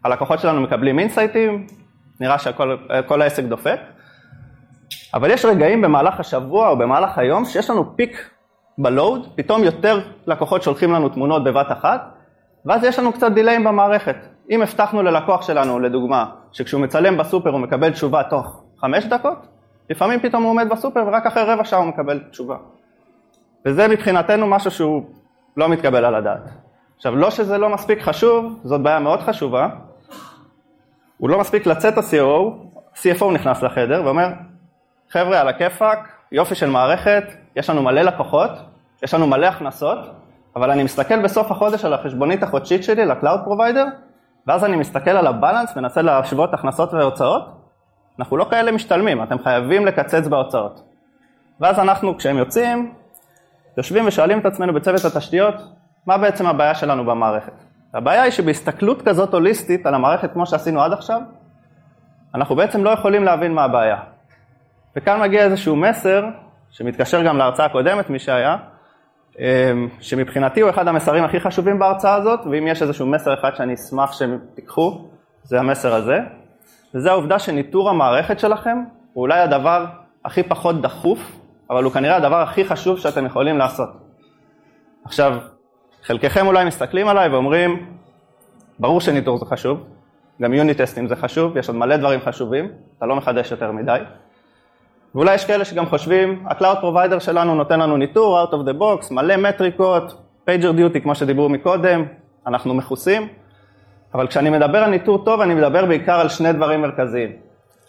הלקוחות 0.04 0.40
שלנו 0.40 0.60
מקבלים 0.60 0.98
אינסייטים, 0.98 1.66
נראה 2.20 2.38
שכל 2.38 3.22
העסק 3.22 3.44
דופק, 3.44 3.80
אבל 5.14 5.30
יש 5.30 5.44
רגעים 5.44 5.82
במהלך 5.82 6.20
השבוע 6.20 6.68
או 6.68 6.78
במהלך 6.78 7.18
היום 7.18 7.44
שיש 7.44 7.70
לנו 7.70 7.96
פיק 7.96 8.30
בלואוד, 8.78 9.28
פתאום 9.34 9.64
יותר 9.64 10.00
לקוחות 10.26 10.62
שולחים 10.62 10.92
לנו 10.92 11.08
תמונות 11.08 11.44
בבת 11.44 11.72
אחת, 11.72 12.14
ואז 12.66 12.84
יש 12.84 12.98
לנו 12.98 13.12
קצת 13.12 13.32
דיליים 13.32 13.64
במערכת. 13.64 14.16
אם 14.50 14.62
הבטחנו 14.62 15.02
ללקוח 15.02 15.42
שלנו, 15.42 15.80
לדוגמה, 15.80 16.26
שכשהוא 16.52 16.80
מצלם 16.80 17.16
בסופר 17.16 17.50
הוא 17.50 17.60
מקבל 17.60 17.90
תשובה 17.90 18.22
תוך 18.22 18.62
חמש 18.78 19.04
דקות, 19.04 19.46
לפעמים 19.90 20.20
פתאום 20.20 20.42
הוא 20.42 20.50
עומד 20.50 20.68
בסופר 20.68 21.04
ורק 21.06 21.26
אחרי 21.26 21.42
רבע 21.42 21.64
שעה 21.64 21.78
הוא 21.78 21.86
מקבל 21.86 22.20
תשובה. 22.30 22.56
וזה 23.66 23.88
מבחינתנו 23.88 24.46
משהו 24.46 24.70
שהוא 24.70 25.04
לא 25.56 25.68
מתקבל 25.68 26.04
על 26.04 26.14
הדעת. 26.14 26.50
עכשיו, 26.96 27.16
לא 27.16 27.30
שזה 27.30 27.58
לא 27.58 27.68
מספיק 27.68 28.02
חשוב, 28.02 28.60
זאת 28.64 28.80
בעיה 28.80 28.98
מאוד 28.98 29.20
חשובה. 29.20 29.68
הוא 31.24 31.30
לא 31.30 31.38
מספיק 31.38 31.66
לצאת 31.66 31.98
ה-COO, 31.98 32.52
CFO 32.94 33.24
נכנס 33.32 33.62
לחדר 33.62 34.02
ואומר, 34.04 34.28
חבר'ה, 35.10 35.40
על 35.40 35.48
הכיפאק, 35.48 35.98
יופי 36.32 36.54
של 36.54 36.70
מערכת, 36.70 37.24
יש 37.56 37.70
לנו 37.70 37.82
מלא 37.82 38.02
לקוחות, 38.02 38.50
יש 39.02 39.14
לנו 39.14 39.26
מלא 39.26 39.46
הכנסות, 39.46 39.98
אבל 40.56 40.70
אני 40.70 40.82
מסתכל 40.82 41.22
בסוף 41.22 41.50
החודש 41.50 41.84
על 41.84 41.94
החשבונית 41.94 42.42
החודשית 42.42 42.84
שלי 42.84 43.06
ל 43.06 43.12
cloud 43.12 43.40
provider, 43.44 43.86
ואז 44.46 44.64
אני 44.64 44.76
מסתכל 44.76 45.10
על 45.10 45.26
ה 45.26 45.32
balance, 45.32 45.76
מנסה 45.76 46.02
להשוות 46.02 46.54
הכנסות 46.54 46.94
והוצאות, 46.94 47.42
אנחנו 48.18 48.36
לא 48.36 48.46
כאלה 48.50 48.72
משתלמים, 48.72 49.22
אתם 49.22 49.38
חייבים 49.38 49.86
לקצץ 49.86 50.26
בהוצאות. 50.26 50.82
ואז 51.60 51.78
אנחנו, 51.78 52.16
כשהם 52.16 52.38
יוצאים, 52.38 52.94
יושבים 53.76 54.06
ושואלים 54.06 54.38
את 54.38 54.46
עצמנו 54.46 54.74
בצוות 54.74 55.04
התשתיות, 55.04 55.54
מה 56.06 56.18
בעצם 56.18 56.46
הבעיה 56.46 56.74
שלנו 56.74 57.04
במערכת? 57.04 57.73
הבעיה 57.94 58.22
היא 58.22 58.30
שבהסתכלות 58.30 59.02
כזאת 59.02 59.34
הוליסטית 59.34 59.86
על 59.86 59.94
המערכת 59.94 60.32
כמו 60.32 60.46
שעשינו 60.46 60.82
עד 60.82 60.92
עכשיו, 60.92 61.20
אנחנו 62.34 62.56
בעצם 62.56 62.84
לא 62.84 62.90
יכולים 62.90 63.24
להבין 63.24 63.52
מה 63.52 63.64
הבעיה. 63.64 63.96
וכאן 64.96 65.20
מגיע 65.20 65.44
איזשהו 65.44 65.76
מסר, 65.76 66.24
שמתקשר 66.70 67.22
גם 67.22 67.38
להרצאה 67.38 67.66
הקודמת, 67.66 68.10
מי 68.10 68.18
שהיה, 68.18 68.56
אמ, 69.38 69.88
שמבחינתי 70.00 70.60
הוא 70.60 70.70
אחד 70.70 70.88
המסרים 70.88 71.24
הכי 71.24 71.40
חשובים 71.40 71.78
בהרצאה 71.78 72.14
הזאת, 72.14 72.40
ואם 72.50 72.66
יש 72.66 72.82
איזשהו 72.82 73.06
מסר 73.06 73.34
אחד 73.34 73.54
שאני 73.54 73.74
אשמח 73.74 74.12
שהם 74.12 74.38
תיקחו, 74.54 75.08
זה 75.42 75.60
המסר 75.60 75.94
הזה, 75.94 76.18
וזה 76.94 77.10
העובדה 77.10 77.38
שניטור 77.38 77.90
המערכת 77.90 78.38
שלכם 78.38 78.78
הוא 79.12 79.22
אולי 79.22 79.40
הדבר 79.40 79.86
הכי 80.24 80.42
פחות 80.42 80.80
דחוף, 80.80 81.38
אבל 81.70 81.84
הוא 81.84 81.92
כנראה 81.92 82.16
הדבר 82.16 82.42
הכי 82.42 82.64
חשוב 82.64 82.98
שאתם 82.98 83.26
יכולים 83.26 83.58
לעשות. 83.58 83.88
עכשיו, 85.04 85.38
חלקכם 86.06 86.46
אולי 86.46 86.64
מסתכלים 86.64 87.08
עליי 87.08 87.28
ואומרים, 87.28 87.86
ברור 88.78 89.00
שניטור 89.00 89.38
זה 89.38 89.44
חשוב, 89.44 89.80
גם 90.42 90.54
יוניט 90.54 90.80
טסטים 90.80 91.08
זה 91.08 91.16
חשוב, 91.16 91.56
יש 91.56 91.68
עוד 91.68 91.76
מלא 91.76 91.96
דברים 91.96 92.20
חשובים, 92.20 92.68
אתה 92.98 93.06
לא 93.06 93.16
מחדש 93.16 93.50
יותר 93.50 93.72
מדי. 93.72 93.98
ואולי 95.14 95.34
יש 95.34 95.44
כאלה 95.44 95.64
שגם 95.64 95.86
חושבים, 95.86 96.44
ה-Cloud 96.46 96.82
Provider 96.82 97.20
שלנו 97.20 97.54
נותן 97.54 97.80
לנו 97.80 97.96
ניטור, 97.96 98.42
out 98.42 98.52
of 98.52 98.68
the 98.68 98.80
box, 98.80 99.14
מלא 99.14 99.36
מטריקות, 99.36 100.22
pager 100.48 100.78
duty 100.78 101.00
כמו 101.02 101.14
שדיברו 101.14 101.48
מקודם, 101.48 102.04
אנחנו 102.46 102.74
מכוסים, 102.74 103.28
אבל 104.14 104.26
כשאני 104.26 104.50
מדבר 104.50 104.78
על 104.78 104.90
ניטור 104.90 105.24
טוב, 105.24 105.40
אני 105.40 105.54
מדבר 105.54 105.86
בעיקר 105.86 106.20
על 106.20 106.28
שני 106.28 106.52
דברים 106.52 106.82
מרכזיים. 106.82 107.32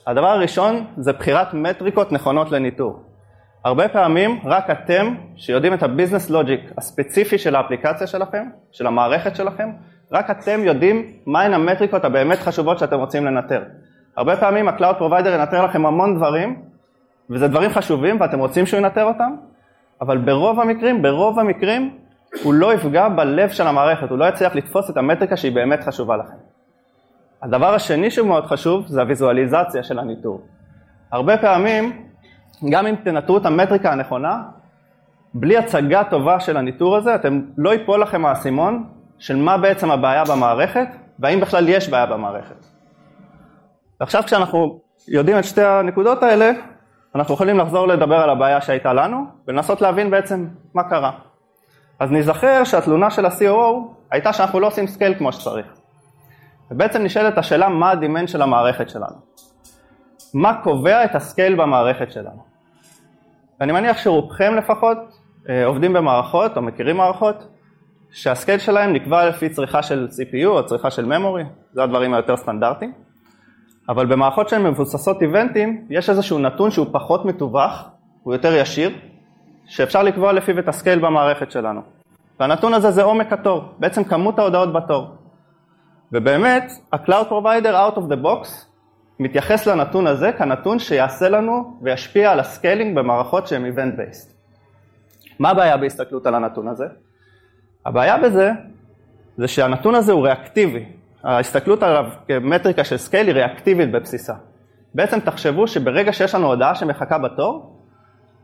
הדבר 0.08 0.28
הראשון 0.28 0.86
זה 0.98 1.14
בחירת 1.14 1.54
מטריקות 1.54 2.12
נכונות 2.12 2.52
לניטור. 2.52 3.00
הרבה 3.66 3.88
פעמים 3.88 4.40
רק 4.44 4.70
אתם, 4.70 5.16
שיודעים 5.36 5.74
את 5.74 5.84
הביזנס 5.84 6.30
לוג'יק 6.30 6.72
הספציפי 6.78 7.38
של 7.38 7.56
האפליקציה 7.56 8.08
שלכם, 8.08 8.48
של 8.72 8.88
המערכת 8.88 9.36
שלכם, 9.36 9.70
רק 10.12 10.30
אתם 10.30 10.60
יודעים 10.64 11.12
מהן 11.26 11.54
המטריקות 11.54 12.06
הבאמת 12.06 12.40
חשובות 12.40 12.80
שאתם 12.80 13.00
רוצים 13.00 13.26
לנטר. 13.26 13.64
הרבה 14.18 14.38
פעמים 14.38 14.68
ה-Cloud 14.68 15.00
Provider 15.00 15.28
ינטר 15.28 15.66
לכם 15.66 15.86
המון 15.86 16.16
דברים, 16.16 16.62
וזה 17.30 17.48
דברים 17.48 17.70
חשובים 17.70 18.22
ואתם 18.22 18.40
רוצים 18.40 18.66
שהוא 18.66 18.78
ינטר 18.78 19.04
אותם, 19.04 19.36
אבל 20.02 20.18
ברוב 20.18 20.60
המקרים, 20.60 21.02
ברוב 21.02 21.40
המקרים, 21.40 21.98
הוא 22.44 22.54
לא 22.54 22.74
יפגע 22.74 23.10
בלב 23.10 23.50
של 23.50 23.68
המערכת, 23.68 24.10
הוא 24.10 24.18
לא 24.18 24.26
יצליח 24.26 24.56
לתפוס 24.56 24.90
את 24.90 24.98
המטריקה 24.98 25.38
שהיא 25.38 25.56
באמת 25.56 25.84
חשובה 25.84 26.18
לכם. 26.18 26.38
הדבר 27.42 27.74
השני 27.74 28.12
שהוא 28.12 28.28
מאוד 28.28 28.46
חשוב 28.46 28.88
זה 28.88 29.02
הוויזואליזציה 29.02 29.84
של 29.84 30.00
הניטור. 30.00 30.42
הרבה 31.12 31.38
פעמים, 31.38 32.06
גם 32.70 32.88
אם 32.88 32.96
תנטרו 32.96 33.38
את 33.38 33.46
המטריקה 33.46 33.92
הנכונה, 33.92 34.42
בלי 35.34 35.58
הצגה 35.58 36.04
טובה 36.04 36.40
של 36.40 36.58
הניטור 36.58 36.98
הזה, 36.98 37.16
אתם 37.16 37.42
לא 37.58 37.74
ייפול 37.74 38.02
לכם 38.02 38.26
האסימון 38.26 38.84
של 39.20 39.36
מה 39.36 39.58
בעצם 39.58 39.92
הבעיה 39.92 40.24
במערכת, 40.24 40.88
והאם 41.20 41.40
בכלל 41.40 41.70
יש 41.70 41.90
בעיה 41.90 42.06
במערכת. 42.06 42.66
ועכשיו 44.00 44.24
כשאנחנו 44.24 44.80
יודעים 45.08 45.40
את 45.40 45.44
שתי 45.44 45.64
הנקודות 45.64 46.24
האלה, 46.24 46.52
אנחנו 47.16 47.34
יכולים 47.34 47.58
לחזור 47.58 47.88
לדבר 47.88 48.16
על 48.16 48.30
הבעיה 48.30 48.62
שהייתה 48.62 48.94
לנו, 48.94 49.26
ולנסות 49.48 49.82
להבין 49.82 50.12
בעצם 50.12 50.48
מה 50.74 50.84
קרה. 50.84 51.12
אז 52.00 52.12
נזכר 52.12 52.64
שהתלונה 52.64 53.12
של 53.12 53.26
ה-COO 53.26 53.96
הייתה 54.12 54.34
שאנחנו 54.34 54.60
לא 54.60 54.68
עושים 54.68 54.88
scale 54.88 55.14
כמו 55.18 55.32
שצריך. 55.32 55.66
ובעצם 56.72 57.04
נשאלת 57.04 57.38
השאלה 57.38 57.70
מה 57.70 57.92
ה 57.92 57.97
demand 57.97 58.28
של 58.28 58.42
המערכת 58.42 58.90
שלנו. 58.90 59.16
מה 60.36 60.62
קובע 60.64 61.06
את 61.06 61.16
ה 61.16 61.22
scale 61.22 61.56
במערכת 61.56 62.12
שלנו. 62.12 62.44
ואני 63.60 63.72
מניח 63.72 63.98
שרובכם 63.98 64.56
לפחות 64.56 64.98
אה, 65.50 65.66
עובדים 65.66 65.94
במערכות 65.94 66.58
או 66.58 66.62
מכירים 66.62 66.98
מערכות 66.98 67.48
שה 68.12 68.30
scale 68.30 68.60
שלהם 68.60 68.94
נקבע 68.94 69.30
לפי 69.30 69.50
צריכה 69.50 69.84
של 69.84 70.08
CPU 70.12 70.48
או 70.48 70.66
צריכה 70.66 70.92
של 70.92 71.12
memory, 71.12 71.44
זה 71.74 71.84
הדברים 71.84 72.14
היותר 72.14 72.38
סטנדרטיים. 72.38 72.92
אבל 73.90 74.06
במערכות 74.06 74.50
שהן 74.50 74.64
מבוססות 74.64 75.22
איבנטים, 75.22 75.86
יש 75.90 76.10
איזשהו 76.10 76.40
נתון 76.40 76.72
שהוא 76.72 76.88
פחות 76.92 77.26
מתווך, 77.26 77.90
הוא 78.24 78.34
יותר 78.34 78.56
ישיר, 78.56 78.92
שאפשר 79.66 80.04
לקבוע 80.04 80.34
לפיו 80.34 80.60
את 80.60 80.68
ה 80.68 80.73
scale 80.73 81.00
במערכת 81.00 81.52
שלנו. 81.52 81.82
והנתון 82.40 82.74
הזה 82.74 82.92
זה 82.92 83.04
עומק 83.04 83.34
התור, 83.34 83.64
בעצם 83.80 84.04
כמות 84.04 84.40
ההודעות 84.40 84.74
בתור. 84.74 85.08
ובאמת, 86.12 86.72
ה-Cloud 86.94 87.30
Provider 87.30 87.74
out 87.74 87.98
of 87.98 88.12
the 88.12 88.24
box 88.24 88.66
מתייחס 89.20 89.68
לנתון 89.68 90.08
הזה 90.08 90.32
כנתון 90.32 90.80
שיעשה 90.80 91.30
לנו 91.30 91.78
וישפיע 91.82 92.32
על 92.32 92.40
ה 92.40 92.47
scaling 92.47 92.96
במערכות 92.96 93.48
שהן 93.48 93.66
event 93.66 94.00
based. 94.00 94.36
מה 95.40 95.50
הבעיה 95.50 95.78
בהסתכלות 95.78 96.26
על 96.26 96.36
הנתון 96.36 96.68
הזה? 96.68 96.86
הבעיה 97.86 98.18
בזה 98.18 98.52
זה 99.38 99.48
שהנתון 99.48 99.96
הזה 99.96 100.12
הוא 100.12 100.24
ריאקטיבי, 100.24 100.86
ההסתכלות 101.24 101.84
עליו 101.84 102.06
כמטריקה 102.28 102.84
של 102.84 102.98
scale 102.98 103.28
היא 103.28 103.36
ריאקטיבית 103.36 103.92
בבסיסה. 103.92 104.34
בעצם 104.96 105.20
תחשבו 105.20 105.68
שברגע 105.68 106.14
שיש 106.14 106.36
לנו 106.36 106.48
הודעה 106.48 106.76
שמחכה 106.76 107.18
בתור, 107.18 107.80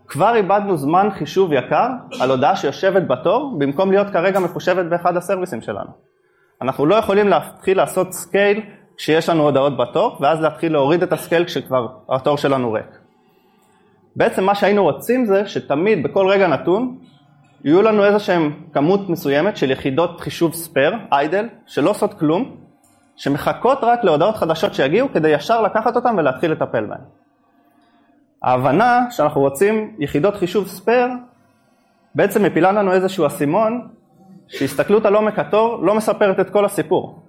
כבר 0.08 0.36
איבדנו 0.36 0.78
זמן 0.78 1.10
חישוב 1.12 1.54
יקר 1.54 1.88
על 2.22 2.32
הודעה 2.32 2.56
שיושבת 2.56 3.08
בתור, 3.08 3.56
במקום 3.60 3.92
להיות 3.92 4.10
כרגע 4.10 4.40
מחושבת 4.40 4.86
באחד 4.86 5.18
הסרוויסים 5.18 5.62
שלנו. 5.62 5.90
אנחנו 6.62 6.86
לא 6.86 6.96
יכולים 6.96 7.28
להתחיל 7.28 7.78
לעשות 7.78 8.14
scale 8.14 8.62
כשיש 8.98 9.30
לנו 9.30 9.44
הודעות 9.44 9.78
בתור, 9.78 10.18
ואז 10.20 10.42
להתחיל 10.42 10.72
להוריד 10.72 11.04
את 11.04 11.14
ה 11.14 11.19
scale 11.19 11.46
כשכבר 11.46 11.88
התור 12.10 12.38
שלנו 12.38 12.72
ריק. 12.72 13.00
בעצם 14.16 14.44
מה 14.44 14.56
שהיינו 14.56 14.84
רוצים 14.84 15.26
זה 15.26 15.48
שתמיד 15.48 16.04
בכל 16.04 16.28
רגע 16.28 16.48
נתון 16.48 16.98
יהיו 17.64 17.82
לנו 17.82 18.06
איזה 18.06 18.38
כמות 18.74 19.10
מסוימת 19.10 19.58
של 19.58 19.72
יחידות 19.72 20.22
חישוב 20.22 20.54
spare, 20.54 20.94
idle, 21.12 21.48
שלא 21.66 21.90
עושות 21.90 22.14
כלום, 22.14 22.56
שמחכות 23.16 23.80
רק 23.82 24.04
להודעות 24.04 24.36
חדשות 24.36 24.74
שיגיעו 24.74 25.10
כדי 25.14 25.30
ישר 25.30 25.62
לקחת 25.62 25.96
אותן 25.96 26.20
ולהתחיל 26.20 26.52
לטפל 26.52 26.86
בהן. 26.86 27.02
ההבנה 28.44 29.06
שאנחנו 29.10 29.42
רוצים 29.42 29.96
יחידות 30.00 30.36
חישוב 30.36 30.68
spare 30.68 31.08
בעצם 32.16 32.44
מפילה 32.44 32.72
לנו 32.72 32.92
איזשהו 32.92 33.28
אסימון 33.28 33.88
שהסתכלות 34.48 35.06
על 35.06 35.16
עומק 35.16 35.40
התור 35.40 35.86
לא 35.86 35.96
מספרת 35.96 36.40
את 36.40 36.50
כל 36.50 36.66
הסיפור. 36.66 37.20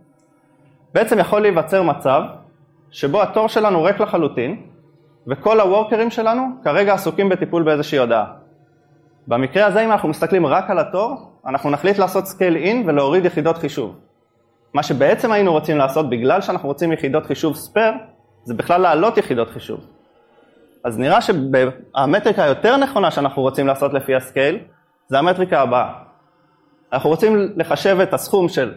בעצם 0.95 1.19
יכול 1.19 1.43
להיווצר 1.43 1.83
מצב 1.83 2.23
שבו 2.91 3.23
התור 3.23 3.49
שלנו 3.49 3.83
ריק 3.83 4.01
לחלוטין 4.01 4.63
וכל 5.27 5.61
הוורקרים 5.61 6.11
שלנו 6.11 6.43
כרגע 6.65 6.95
עסוקים 6.95 7.29
בטיפול 7.29 7.63
באיזושהי 7.63 7.99
הודעה. 7.99 8.25
במקרה 9.27 9.67
הזה 9.67 9.85
אם 9.85 9.93
אנחנו 9.93 10.09
מסתכלים 10.09 10.47
רק 10.47 10.71
על 10.71 10.79
התור, 10.79 11.31
אנחנו 11.47 11.71
נחליט 11.71 11.99
לעשות 11.99 12.27
scale 12.27 12.57
in 12.57 12.85
ולהוריד 12.87 13.25
יחידות 13.25 13.59
חישוב. 13.59 13.97
מה 14.75 14.83
שבעצם 14.83 15.33
היינו 15.33 15.53
רוצים 15.53 15.79
לעשות 15.79 16.11
בגלל 16.11 16.41
שאנחנו 16.41 16.69
רוצים 16.69 16.93
יחידות 16.93 17.27
חישוב 17.27 17.57
spare, 17.57 17.93
זה 18.45 18.55
בכלל 18.55 18.81
להעלות 18.81 19.19
יחידות 19.19 19.51
חישוב. 19.51 19.81
אז 20.85 20.99
נראה 20.99 21.19
שהמטריקה 21.21 22.45
היותר 22.45 22.77
נכונה 22.77 23.11
שאנחנו 23.11 23.43
רוצים 23.43 23.67
לעשות 23.67 23.95
לפי 23.95 24.15
ה 24.15 24.21
scale, 24.21 24.59
זה 25.09 25.19
המטריקה 25.19 25.61
הבאה. 25.61 25.93
אנחנו 26.93 27.11
רוצים 27.11 27.37
לחשב 27.57 27.99
את 28.03 28.15
הסכום 28.15 28.49
של 28.49 28.75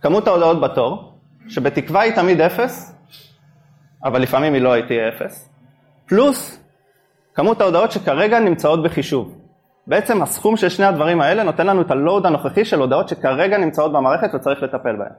כמות 0.00 0.26
ההודעות 0.26 0.60
בתור, 0.60 1.15
שבתקווה 1.48 2.00
היא 2.00 2.12
תמיד 2.12 2.40
אפס, 2.40 2.94
אבל 4.04 4.22
לפעמים 4.22 4.54
היא 4.54 4.62
לא 4.62 4.74
תהיה 4.86 5.08
אפס, 5.08 5.48
פלוס 6.06 6.58
כמות 7.34 7.60
ההודעות 7.60 7.92
שכרגע 7.92 8.38
נמצאות 8.38 8.82
בחישוב. 8.82 9.38
בעצם 9.86 10.22
הסכום 10.22 10.56
של 10.56 10.68
שני 10.68 10.86
הדברים 10.86 11.20
האלה 11.20 11.42
נותן 11.42 11.66
לנו 11.66 11.80
את 11.82 11.90
הלואוד 11.90 12.26
הנוכחי 12.26 12.64
של 12.64 12.80
הודעות 12.80 13.08
שכרגע 13.08 13.58
נמצאות 13.58 13.92
במערכת 13.92 14.34
וצריך 14.34 14.62
לטפל 14.62 14.96
בהן. 14.96 15.12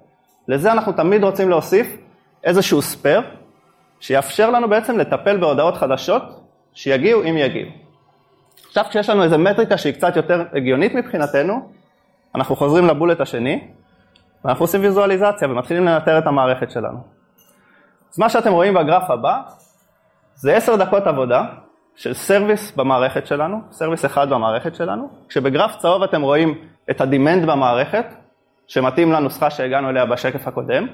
לזה 0.47 0.71
אנחנו 0.71 0.91
תמיד 0.91 1.23
רוצים 1.23 1.49
להוסיף 1.49 1.97
איזשהו 2.43 2.81
ספייר, 2.81 3.21
שיאפשר 3.99 4.49
לנו 4.49 4.69
בעצם 4.69 4.97
לטפל 4.97 5.37
בהודעות 5.37 5.75
חדשות 5.77 6.23
שיגיעו 6.73 7.23
אם 7.23 7.37
יגיעו. 7.37 7.69
עכשיו 8.67 8.85
כשיש 8.89 9.09
לנו 9.09 9.23
איזו 9.23 9.37
מטריקה 9.37 9.77
שהיא 9.77 9.93
קצת 9.93 10.15
יותר 10.15 10.43
הגיונית 10.53 10.95
מבחינתנו, 10.95 11.69
אנחנו 12.35 12.55
חוזרים 12.55 12.85
לבולט 12.85 13.21
השני, 13.21 13.67
ואנחנו 14.45 14.63
עושים 14.63 14.81
ויזואליזציה 14.81 15.47
ומתחילים 15.47 15.85
לנטר 15.85 16.17
את 16.17 16.27
המערכת 16.27 16.71
שלנו. 16.71 16.99
אז 18.13 18.19
מה 18.19 18.29
שאתם 18.29 18.51
רואים 18.51 18.73
בגרף 18.73 19.09
הבא, 19.09 19.41
זה 20.35 20.55
עשר 20.55 20.75
דקות 20.75 21.07
עבודה 21.07 21.43
של 21.95 22.13
service 22.13 22.75
במערכת 22.75 23.27
שלנו, 23.27 23.61
service 23.71 24.05
אחד 24.05 24.29
במערכת 24.29 24.75
שלנו, 24.75 25.09
כשבגרף 25.29 25.75
צהוב 25.75 26.03
אתם 26.03 26.21
רואים 26.21 26.61
את 26.89 27.01
ה 27.01 27.08
demand 27.08 27.49
במערכת, 27.49 28.05
שמתאים 28.67 29.11
לנוסחה 29.11 29.49
שהגענו 29.49 29.89
אליה 29.89 30.05
בשקף 30.05 30.47
הקודם, 30.47 30.87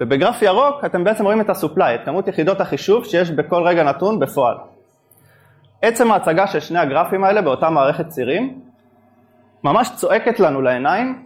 ובגרף 0.00 0.42
ירוק 0.42 0.84
אתם 0.84 1.04
בעצם 1.04 1.24
רואים 1.24 1.40
את 1.40 1.50
ה-supply, 1.50 1.94
את 1.94 2.04
כמות 2.04 2.28
יחידות 2.28 2.60
החישוב 2.60 3.04
שיש 3.04 3.30
בכל 3.30 3.62
רגע 3.62 3.82
נתון 3.82 4.18
בפועל. 4.18 4.56
עצם 5.82 6.12
ההצגה 6.12 6.46
של 6.46 6.60
שני 6.60 6.78
הגרפים 6.78 7.24
האלה 7.24 7.42
באותה 7.42 7.70
מערכת 7.70 8.08
צירים, 8.08 8.60
ממש 9.64 9.90
צועקת 9.94 10.40
לנו 10.40 10.62
לעיניים 10.62 11.25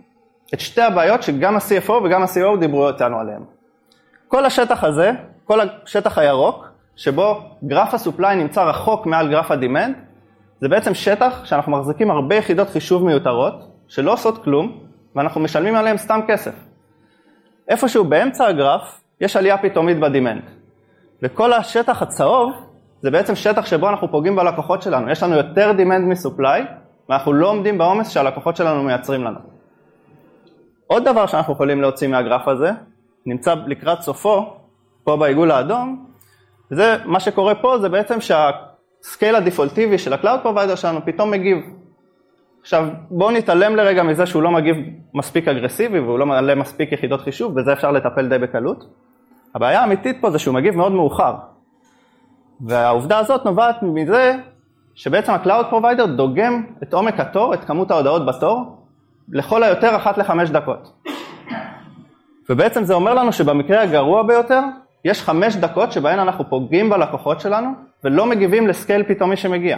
את 0.54 0.60
שתי 0.60 0.82
הבעיות 0.82 1.22
שגם 1.22 1.56
ה-CFO 1.56 1.92
וגם 1.92 2.22
ה-CO 2.22 2.60
דיברו 2.60 2.88
איתנו 2.88 3.20
עליהן. 3.20 3.42
כל 4.28 4.44
השטח 4.44 4.84
הזה, 4.84 5.12
כל 5.44 5.58
השטח 5.60 6.18
הירוק, 6.18 6.68
שבו 6.96 7.40
גרף 7.64 7.94
ה-supply 7.94 8.34
נמצא 8.34 8.62
רחוק 8.62 9.06
מעל 9.06 9.30
גרף 9.30 9.50
ה-demand, 9.50 9.92
זה 10.60 10.68
בעצם 10.68 10.94
שטח 10.94 11.44
שאנחנו 11.44 11.72
מחזיקים 11.72 12.10
הרבה 12.10 12.34
יחידות 12.34 12.70
חישוב 12.70 13.04
מיותרות, 13.04 13.54
שלא 13.88 14.12
עושות 14.12 14.44
כלום, 14.44 14.78
ואנחנו 15.16 15.40
משלמים 15.40 15.74
עליהן 15.74 15.96
סתם 15.96 16.20
כסף. 16.28 16.54
איפשהו 17.68 18.04
באמצע 18.04 18.46
הגרף, 18.46 19.00
יש 19.20 19.36
עלייה 19.36 19.58
פתאומית 19.58 20.00
ב-demand. 20.00 20.50
וכל 21.22 21.52
השטח 21.52 22.02
הצהוב, 22.02 22.52
זה 23.00 23.10
בעצם 23.10 23.34
שטח 23.34 23.66
שבו 23.66 23.88
אנחנו 23.88 24.10
פוגעים 24.10 24.36
בלקוחות 24.36 24.82
שלנו. 24.82 25.10
יש 25.10 25.22
לנו 25.22 25.36
יותר 25.36 25.72
demand 25.78 26.00
מ-supply, 26.00 26.60
ואנחנו 27.08 27.32
לא 27.32 27.48
עומדים 27.50 27.78
בעומס 27.78 28.10
שהלקוחות 28.10 28.56
שלנו 28.56 28.82
מייצרים 28.82 29.24
לנו. 29.24 29.49
עוד 30.92 31.04
דבר 31.04 31.26
שאנחנו 31.26 31.52
יכולים 31.52 31.80
להוציא 31.80 32.08
מהגרף 32.08 32.48
הזה, 32.48 32.70
נמצא 33.26 33.54
לקראת 33.66 34.00
סופו, 34.00 34.56
פה 35.04 35.16
בעיגול 35.16 35.50
האדום, 35.50 36.06
וזה, 36.70 36.96
מה 37.04 37.20
שקורה 37.20 37.54
פה 37.54 37.78
זה 37.78 37.88
בעצם 37.88 38.18
שהסקייל 38.20 39.34
הדפולטיבי 39.34 39.98
של 39.98 40.12
ה-Cloud 40.12 40.46
Provider 40.46 40.76
שלנו 40.76 41.00
פתאום 41.04 41.30
מגיב. 41.30 41.58
עכשיו 42.60 42.88
בואו 43.10 43.30
נתעלם 43.30 43.76
לרגע 43.76 44.02
מזה 44.02 44.26
שהוא 44.26 44.42
לא 44.42 44.50
מגיב 44.50 44.76
מספיק 45.14 45.48
אגרסיבי 45.48 46.00
והוא 46.00 46.18
לא 46.18 46.26
מעלה 46.26 46.54
מספיק 46.54 46.92
יחידות 46.92 47.20
חישוב, 47.20 47.60
בזה 47.60 47.72
אפשר 47.72 47.90
לטפל 47.90 48.28
די 48.28 48.38
בקלות. 48.38 48.86
הבעיה 49.54 49.80
האמיתית 49.80 50.16
פה 50.20 50.30
זה 50.30 50.38
שהוא 50.38 50.54
מגיב 50.54 50.76
מאוד 50.76 50.92
מאוחר. 50.92 51.34
והעובדה 52.60 53.18
הזאת 53.18 53.44
נובעת 53.44 53.82
מזה 53.82 54.36
שבעצם 54.94 55.32
ה-Cloud 55.32 55.72
Provider 55.72 56.06
דוגם 56.06 56.62
את 56.82 56.94
עומק 56.94 57.20
התור, 57.20 57.54
את 57.54 57.64
כמות 57.64 57.90
ההודעות 57.90 58.26
בתור, 58.26 58.79
לכל 59.32 59.62
היותר 59.62 59.96
אחת 59.96 60.18
לחמש 60.18 60.50
דקות. 60.50 60.92
ובעצם 62.50 62.84
זה 62.84 62.94
אומר 62.94 63.14
לנו 63.14 63.32
שבמקרה 63.32 63.82
הגרוע 63.82 64.22
ביותר, 64.22 64.60
יש 65.04 65.22
חמש 65.22 65.56
דקות 65.56 65.92
שבהן 65.92 66.18
אנחנו 66.18 66.50
פוגעים 66.50 66.90
בלקוחות 66.90 67.40
שלנו 67.40 67.70
ולא 68.04 68.26
מגיבים 68.26 68.66
ל 68.66 68.72
scale 68.72 69.02
פתאומי 69.02 69.36
שמגיע. 69.36 69.76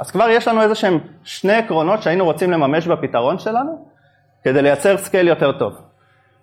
אז 0.00 0.10
כבר 0.10 0.28
יש 0.28 0.48
לנו 0.48 0.62
איזה 0.62 0.74
שהם 0.74 0.98
שני 1.24 1.52
עקרונות 1.52 2.02
שהיינו 2.02 2.24
רוצים 2.24 2.50
לממש 2.50 2.86
בפתרון 2.86 3.38
שלנו 3.38 3.88
כדי 4.44 4.62
לייצר 4.62 4.96
scale 4.96 5.28
יותר 5.28 5.52
טוב. 5.52 5.80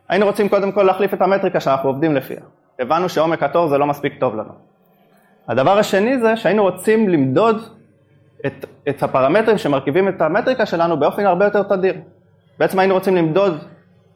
היינו 0.09 0.25
רוצים 0.25 0.49
קודם 0.49 0.71
כל 0.71 0.83
להחליף 0.83 1.13
את 1.13 1.21
המטריקה 1.21 1.59
שאנחנו 1.59 1.89
עובדים 1.89 2.15
לפיה. 2.15 2.41
הבנו 2.79 3.09
שעומק 3.09 3.43
התור 3.43 3.67
זה 3.67 3.77
לא 3.77 3.87
מספיק 3.87 4.13
טוב 4.19 4.35
לנו. 4.35 4.53
הדבר 5.47 5.77
השני 5.77 6.19
זה 6.19 6.37
שהיינו 6.37 6.63
רוצים 6.63 7.09
למדוד 7.09 7.61
את, 8.45 8.65
את 8.89 9.03
הפרמטרים 9.03 9.57
שמרכיבים 9.57 10.07
את 10.07 10.21
המטריקה 10.21 10.65
שלנו 10.65 10.99
באופן 10.99 11.25
הרבה 11.25 11.45
יותר 11.45 11.63
תדיר. 11.63 11.95
בעצם 12.59 12.79
היינו 12.79 12.93
רוצים 12.93 13.15
למדוד 13.15 13.63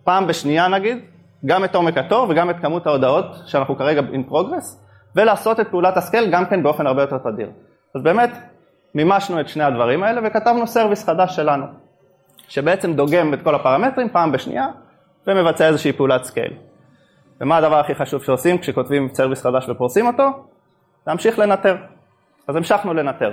פעם 0.03 0.27
בשנייה 0.27 0.67
נגיד, 0.67 0.97
גם 1.45 1.63
את 1.63 1.75
עומק 1.75 1.97
התור 1.97 2.27
וגם 2.29 2.49
את 2.49 2.55
כמות 2.61 2.87
ההודעות 2.87 3.25
שאנחנו 3.45 3.77
כרגע 3.77 4.01
in 4.01 4.31
progress, 4.31 4.85
ולעשות 5.15 5.59
את 5.59 5.67
פעולת 5.67 5.97
ה 5.97 6.03
scale 6.03 6.31
גם 6.31 6.45
כן 6.45 6.63
באופן 6.63 6.87
הרבה 6.87 7.01
יותר 7.01 7.17
תדיר. 7.17 7.49
אז 7.95 8.03
באמת, 8.03 8.29
מימשנו 8.95 9.39
את 9.39 9.49
שני 9.49 9.63
הדברים 9.63 10.03
האלה 10.03 10.21
וכתבנו 10.23 10.67
service 10.67 11.05
חדש 11.05 11.35
שלנו, 11.35 11.65
שבעצם 12.47 12.93
דוגם 12.93 13.33
את 13.33 13.41
כל 13.41 13.55
הפרמטרים 13.55 14.09
פעם 14.09 14.31
בשנייה 14.31 14.65
ומבצע 15.27 15.67
איזושהי 15.67 15.93
פעולת 15.93 16.23
scale. 16.23 16.53
ומה 17.41 17.57
הדבר 17.57 17.79
הכי 17.79 17.95
חשוב 17.95 18.23
שעושים 18.23 18.57
כשכותבים 18.57 19.09
service 19.13 19.43
חדש 19.43 19.69
ופורסים 19.69 20.07
אותו? 20.07 20.23
להמשיך 21.07 21.39
לנטר. 21.39 21.75
אז 22.47 22.55
המשכנו 22.55 22.93
לנטר. 22.93 23.31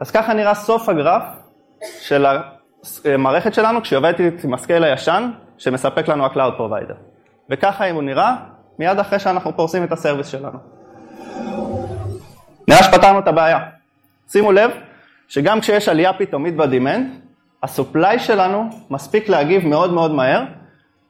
אז 0.00 0.10
ככה 0.10 0.34
נראה 0.34 0.54
סוף 0.54 0.88
הגרף 0.88 1.22
של 2.00 2.26
המערכת 3.04 3.54
שלנו 3.54 3.82
כשהיא 3.82 3.96
עובדת 3.96 4.44
עם 4.44 4.54
ה-scale 4.54 4.84
הישן 4.84 5.30
שמספק 5.58 6.08
לנו 6.08 6.24
ה-Cloud 6.24 6.58
Provider. 6.58 6.94
וככה 7.50 7.94
הוא 7.94 8.02
נראה 8.02 8.34
מיד 8.78 8.98
אחרי 8.98 9.18
שאנחנו 9.18 9.56
פורסים 9.56 9.84
את 9.84 9.92
ה-service 9.92 10.26
שלנו. 10.26 10.58
נראה 12.68 12.82
שפתרנו 12.82 13.18
את 13.18 13.28
הבעיה. 13.28 13.58
שימו 14.28 14.52
לב 14.52 14.70
שגם 15.28 15.60
כשיש 15.60 15.88
עלייה 15.88 16.12
פתאומית 16.12 16.56
ב-demand, 16.56 17.06
הסופליי 17.62 18.18
שלנו 18.18 18.68
מספיק 18.90 19.28
להגיב 19.28 19.66
מאוד 19.66 19.92
מאוד 19.92 20.10
מהר, 20.10 20.42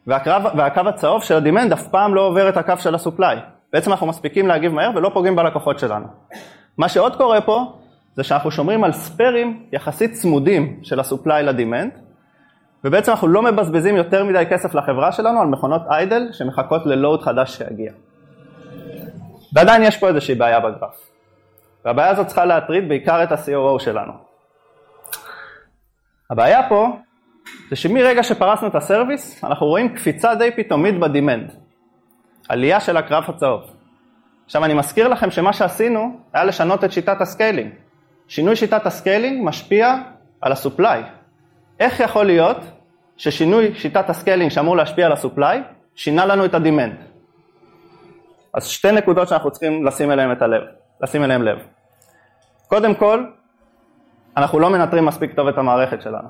והקרב, 0.07 0.43
והקו 0.57 0.81
הצהוב 0.81 1.23
של 1.23 1.37
הדימנד 1.37 1.73
אף 1.73 1.89
פעם 1.89 2.15
לא 2.15 2.21
עובר 2.21 2.49
את 2.49 2.57
הקו 2.57 2.75
של 2.79 2.95
הסופליי. 2.95 3.39
בעצם 3.73 3.91
אנחנו 3.91 4.07
מספיקים 4.07 4.47
להגיב 4.47 4.73
מהר 4.73 4.91
ולא 4.95 5.11
פוגעים 5.15 5.37
בלקוחות 5.37 5.79
שלנו. 5.79 6.07
מה 6.79 6.89
שעוד 6.89 7.17
קורה 7.17 7.41
פה, 7.41 7.73
זה 8.17 8.25
שאנחנו 8.25 8.51
שומרים 8.51 8.85
על 8.85 8.93
ספיירים 8.93 9.67
יחסית 9.73 10.13
צמודים 10.13 10.81
של 10.83 11.01
הסופליי 11.01 11.43
לדימנד, 11.43 11.93
ובעצם 12.85 13.11
אנחנו 13.13 13.29
לא 13.29 13.43
מבזבזים 13.43 13.97
יותר 13.97 14.25
מדי 14.25 14.45
כסף 14.51 14.75
לחברה 14.75 15.13
שלנו 15.13 15.41
על 15.41 15.47
מכונות 15.47 15.83
איידל 15.91 16.29
שמחכות 16.33 16.87
ללואוד 16.87 17.23
חדש 17.23 17.57
שיגיע. 17.57 17.93
ועדיין 19.53 19.83
יש 19.83 19.97
פה 19.97 20.09
איזושהי 20.09 20.35
בעיה 20.35 20.61
בגרף. 20.61 21.11
והבעיה 21.85 22.11
הזאת 22.11 22.27
צריכה 22.27 22.45
להטריד 22.45 22.89
בעיקר 22.89 23.23
את 23.23 23.33
ה-CTO 23.33 23.79
שלנו. 23.79 24.13
הבעיה 26.31 26.69
פה 26.69 26.89
זה 27.71 27.77
שמרגע 27.77 28.23
שפרסנו 28.23 28.69
את 28.69 28.75
ה-service, 28.75 29.45
אנחנו 29.45 29.67
רואים 29.67 29.95
קפיצה 29.95 30.35
די 30.35 30.51
פתאומית 30.57 31.01
ב-demand. 31.01 31.53
עלייה 32.49 32.81
של 32.81 32.97
הקו 32.97 33.25
הצהוב. 33.29 33.63
עכשיו 34.45 34.65
אני 34.65 34.75
מזכיר 34.75 35.09
לכם 35.09 35.31
שמה 35.31 35.53
שעשינו 35.53 36.21
היה 36.33 36.45
לשנות 36.45 36.85
את 36.85 36.93
שיטת 36.93 37.21
ה-scaling. 37.21 37.71
שינוי 38.31 38.57
שיטת 38.57 38.87
ה-scaling 38.87 39.45
משפיע 39.45 39.95
על 40.41 40.53
ה-supply. 40.53 41.03
איך 41.81 42.01
יכול 42.01 42.27
להיות 42.27 42.57
ששינוי 43.17 43.75
שיטת 43.75 44.11
ה-scaling 44.11 44.51
שאמור 44.51 44.77
להשפיע 44.77 45.07
על 45.07 45.13
ה-supply, 45.13 45.63
שינה 45.95 46.27
לנו 46.27 46.45
את 46.45 46.55
ה-demand? 46.55 46.95
אז 48.55 48.67
שתי 48.67 48.93
נקודות 48.93 49.29
שאנחנו 49.29 49.51
צריכים 49.51 49.87
לשים 49.87 50.11
אליהם 50.11 50.33
את 50.33 50.43
הלב, 50.43 50.63
לשים 51.01 51.25
אליהם 51.25 51.43
לב. 51.43 51.59
קודם 52.67 52.95
כל, 52.95 53.25
אנחנו 54.37 54.59
לא 54.59 54.71
מנטרים 54.71 55.05
מספיק 55.05 55.35
טוב 55.35 55.49
את 55.49 55.59
המערכת 55.59 56.03
שלנו. 56.03 56.29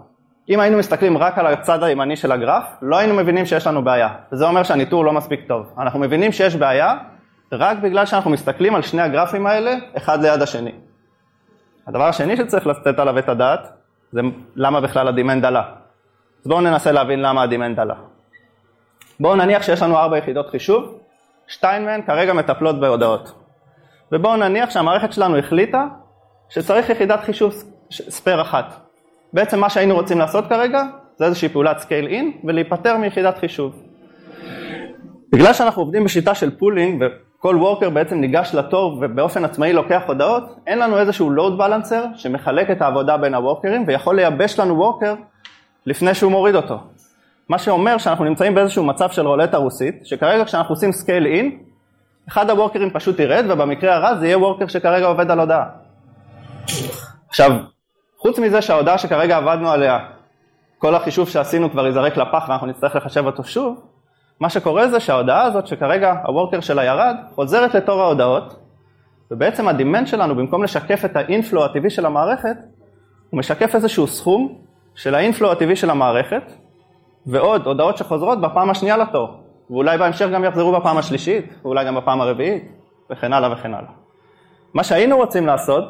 אם 0.48 0.60
היינו 0.60 0.78
מסתכלים 0.78 1.18
רק 1.18 1.38
על 1.38 1.46
הצד 1.46 1.82
הימני 1.82 2.16
של 2.16 2.32
הגרף, 2.32 2.64
לא 2.82 2.96
היינו 2.96 3.14
מבינים 3.14 3.46
שיש 3.46 3.66
לנו 3.66 3.84
בעיה. 3.84 4.08
וזה 4.32 4.44
אומר 4.44 4.62
שהניטור 4.62 5.04
לא 5.04 5.12
מספיק 5.12 5.40
טוב. 5.48 5.72
אנחנו 5.78 5.98
מבינים 5.98 6.32
שיש 6.32 6.56
בעיה 6.56 6.94
רק 7.52 7.78
בגלל 7.78 8.06
שאנחנו 8.06 8.30
מסתכלים 8.30 8.74
על 8.74 8.82
שני 8.82 9.02
הגרפים 9.02 9.46
האלה, 9.46 9.74
אחד 9.96 10.22
ליד 10.22 10.42
השני. 10.42 10.72
הדבר 11.87 12.05
השני 12.05 12.37
שצריך 12.37 12.66
לתת 12.66 12.99
עליו 12.99 13.19
את 13.19 13.29
הדעת, 13.29 13.73
זה 14.12 14.21
למה 14.57 14.81
בכלל 14.81 15.09
ה-demand 15.09 15.44
עלה. 15.45 15.62
אז 16.40 16.47
בואו 16.47 16.61
ננסה 16.61 16.93
להבין 16.93 17.23
למה 17.23 17.43
ה-demand 17.42 17.81
עלה. 17.81 17.95
בואו 19.21 19.37
נניח 19.37 19.62
שיש 19.62 19.83
לנו 19.83 19.99
ארבע 19.99 20.19
יחידות 20.19 20.51
חישוב, 20.51 20.99
שתיים 21.47 21.85
מהן 21.85 22.03
כרגע 22.03 22.33
מטפלות 22.33 22.81
בהודעות. 22.81 23.33
ובואו 24.12 24.37
נניח 24.37 24.71
שהמערכת 24.71 25.12
שלנו 25.12 25.38
החליטה 25.38 25.87
שצריך 26.49 26.90
יחידת 26.90 27.21
חישוב 27.21 27.55
spare 27.90 28.42
אחת. 28.43 28.75
בעצם 29.33 29.61
מה 29.61 29.71
שהיינו 29.71 29.95
רוצים 29.95 30.19
לעשות 30.19 30.47
כרגע 30.49 30.83
זה 31.16 31.25
איזושהי 31.25 31.49
פעולת 31.49 31.79
scale 31.79 32.07
in 32.07 32.40
ולהיפטר 32.45 32.97
מיחידת 32.97 33.38
חישוב. 33.38 33.83
בגלל 35.33 35.53
שאנחנו 35.53 35.83
עובדים 35.83 36.05
בשיטה 36.05 36.35
של 36.35 36.59
polling 36.59 37.05
וכל 37.40 37.57
worker 37.57 37.90
בעצם 37.90 38.20
ניגש 38.20 38.55
לתור 38.55 38.98
ובאופן 39.00 39.44
עצמאי 39.44 39.72
לוקח 39.72 40.03
הודעות, 40.07 40.42
אין 40.66 40.79
לנו 40.79 40.98
איזשהו 40.98 41.31
load 41.31 41.59
balancer 41.59 42.05
שמחלק 42.14 42.70
את 42.70 42.83
העבודה 42.83 43.16
בין 43.16 43.35
ה-workerים 43.35 43.85
ויכול 43.87 44.16
לייבש 44.16 44.59
לנו 44.59 44.79
worker 44.79 45.14
לפני 45.87 46.14
שהוא 46.14 46.31
מוריד 46.31 46.55
אותו. 46.55 46.79
מה 47.48 47.59
שאומר 47.59 47.98
שאנחנו 47.98 48.24
נמצאים 48.24 48.55
באיזשהו 48.55 48.85
מצב 48.85 49.11
של 49.11 49.26
רולטה 49.26 49.57
רוסית, 49.57 50.07
שכרגע 50.07 50.44
כשאנחנו 50.44 50.74
עושים 50.74 50.92
scale 50.92 51.26
in, 51.26 51.59
אחד 52.29 52.50
ה-workerים 52.50 52.90
פשוט 52.90 53.20
ירד 53.20 53.44
ובמקרה 53.48 53.94
הרע 53.94 54.14
זה 54.14 54.26
יהיה 54.26 54.38
worker 54.38 54.66
שכרגע 54.66 55.07
עובד 55.07 55.31
על 55.31 55.40
הודעה. 55.40 55.64
עכשיו, 57.29 57.50
חוץ 58.18 58.38
מזה 58.38 58.62
שההודעה 58.62 58.98
שכרגע 58.98 59.37
עבדנו 59.37 59.70
עליה, 59.70 59.98
כל 60.79 60.94
החישוב 60.94 61.29
שעשינו 61.29 61.70
כבר 61.70 61.87
ייזרק 61.87 62.16
לפח 62.16 62.44
ואנחנו 62.48 62.66
נצטרך 62.66 62.96
לחשב 62.96 63.26
אותו 63.26 63.44
שוב, 63.44 63.81
מה 64.40 64.50
שקורה 64.50 64.88
זה 64.88 65.00
שההודעה 65.00 65.42
הזאת, 65.42 65.66
שכרגע 65.66 66.14
ה-worker 66.26 66.61
שלה 66.61 66.85
ירד, 66.85 67.16
חוזרת 67.35 67.74
לתור 67.74 68.00
ההודעות, 68.00 68.57
ובעצם 69.31 69.68
ה-demand 69.68 70.07
שלנו, 70.07 70.35
במקום 70.35 70.62
לשקף 70.62 71.05
את 71.05 71.16
ה-inflow 71.16 71.64
הטבעי 71.64 71.90
של 71.90 72.07
המערכת, 72.07 72.57
הוא 73.31 73.38
משקף 73.38 73.74
איזשהו 73.74 74.07
סכום 74.07 74.55
של 74.94 75.14
ה-inflow 75.14 75.53
הטבעי 75.53 75.76
של 75.76 75.90
המערכת, 75.90 76.53
ועוד 77.26 77.66
הודעות 77.66 77.96
שחוזרות 77.96 78.40
בפעם 78.40 78.70
השנייה 78.70 78.96
לתור, 78.96 79.29
ואולי 79.70 79.98
בהמשך 79.98 80.26
גם 80.33 80.44
יחזרו 80.44 80.72
בפעם 80.72 80.98
השלישית, 80.98 81.55
ואולי 81.62 81.85
גם 81.85 81.94
בפעם 81.94 82.20
הרביעית, 82.20 82.72
וכן 83.11 83.33
הלאה 83.33 83.53
וכן 83.53 83.74
הלאה. 83.74 83.90
מה 84.74 84.85
שהיינו 84.85 85.16
רוצים 85.16 85.46
לעשות, 85.46 85.85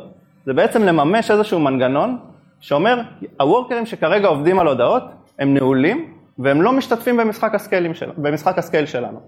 זה 0.47 0.53
בעצם 0.53 0.83
לממש 0.83 1.31
איזשהו 1.31 1.61
מנגנון 1.61 2.19
שאומר, 2.61 3.01
ה-workerים 3.41 3.87
שכרגע 3.87 4.29
עובדים 4.29 4.59
על 4.59 4.67
הודעות, 4.67 5.03
הם 5.39 5.55
נעולים, 5.55 6.20
והם 6.43 6.63
לא 6.63 6.73
משתתפים 6.73 7.17
במשחק 7.17 7.55
ה-scale, 7.55 7.93
של, 7.95 8.11
במשחק 8.17 8.59
ה-scale 8.59 8.87
שלנו. 8.87 9.21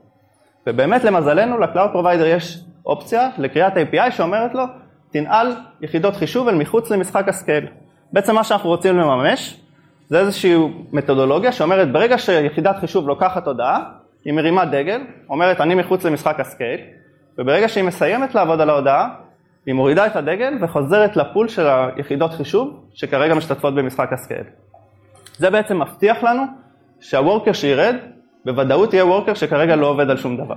ובאמת 0.66 1.04
למזלנו, 1.04 1.58
ל-Cloud 1.58 1.94
Provider 1.94 2.26
יש 2.26 2.64
אופציה 2.86 3.28
לקריאת 3.38 3.72
API 3.72 4.10
שאומרת 4.10 4.54
לו, 4.54 4.64
תנעל 5.12 5.52
יחידות 5.80 6.16
חישוב 6.16 6.48
אל 6.48 6.54
מחוץ 6.54 6.90
למשחק 6.90 7.28
ה-scale. 7.28 7.66
בעצם 8.12 8.34
מה 8.34 8.44
שאנחנו 8.44 8.70
רוצים 8.70 8.96
לממש, 8.96 9.60
זה 10.08 10.18
איזושהי 10.18 10.54
מתודולוגיה 10.92 11.52
שאומרת, 11.52 11.92
ברגע 11.92 12.18
שיחידת 12.18 12.76
חישוב 12.80 13.08
לוקחת 13.08 13.46
הודעה, 13.46 13.82
היא 14.24 14.32
מרימה 14.32 14.64
דגל, 14.64 15.00
אומרת 15.28 15.60
אני 15.60 15.74
מחוץ 15.74 16.04
למשחק 16.04 16.40
ה-scale, 16.40 16.80
וברגע 17.38 17.68
שהיא 17.68 17.84
מסיימת 17.84 18.34
לעבוד 18.34 18.60
על 18.60 18.70
ההודעה, 18.70 19.08
היא 19.66 19.74
מורידה 19.74 20.06
את 20.06 20.16
הדגל 20.16 20.54
וחוזרת 20.60 21.16
ל-pool 21.16 21.48
של 21.48 21.66
היחידות 21.66 22.32
חישוב 22.32 22.84
שכרגע 22.94 23.34
משתתפות 23.34 23.74
במשחק 23.74 24.12
ה-scale. 24.12 24.44
זה 25.36 25.50
בעצם 25.50 25.82
מבטיח 25.82 26.22
לנו 26.22 26.42
שה-worker 27.02 27.52
שירד, 27.52 27.96
בוודאות 28.44 28.94
יהיה 28.94 29.06
worker 29.06 29.34
שכרגע 29.34 29.76
לא 29.76 29.86
עובד 29.86 30.10
על 30.10 30.16
שום 30.16 30.36
דבר. 30.36 30.56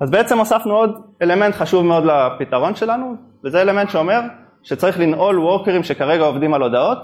אז 0.00 0.10
בעצם 0.10 0.38
הוספנו 0.38 0.74
עוד 0.74 1.00
אלמנט 1.22 1.54
חשוב 1.54 1.86
מאוד 1.86 2.04
לפתרון 2.04 2.74
שלנו, 2.74 3.14
וזה 3.44 3.62
אלמנט 3.62 3.90
שאומר 3.90 4.20
שצריך 4.62 5.00
לנעול 5.00 5.38
workerים 5.38 5.82
שכרגע 5.82 6.24
עובדים 6.24 6.54
על 6.54 6.62
הודעות, 6.62 6.98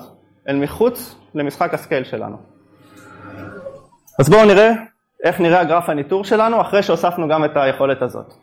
אל 0.48 0.56
מחוץ 0.56 1.16
למשחק 1.34 1.74
ה-scale 1.74 2.04
שלנו. 2.04 2.36
אז 4.18 4.28
בואו 4.30 4.44
נראה 4.44 4.72
איך 5.24 5.40
נראה 5.40 5.60
הגרף 5.60 5.88
הניטור 5.88 6.24
שלנו 6.24 6.60
אחרי 6.60 6.82
שהוספנו 6.82 7.28
גם 7.28 7.44
את 7.44 7.50
היכולת 7.54 8.02
הזאת. 8.02 8.34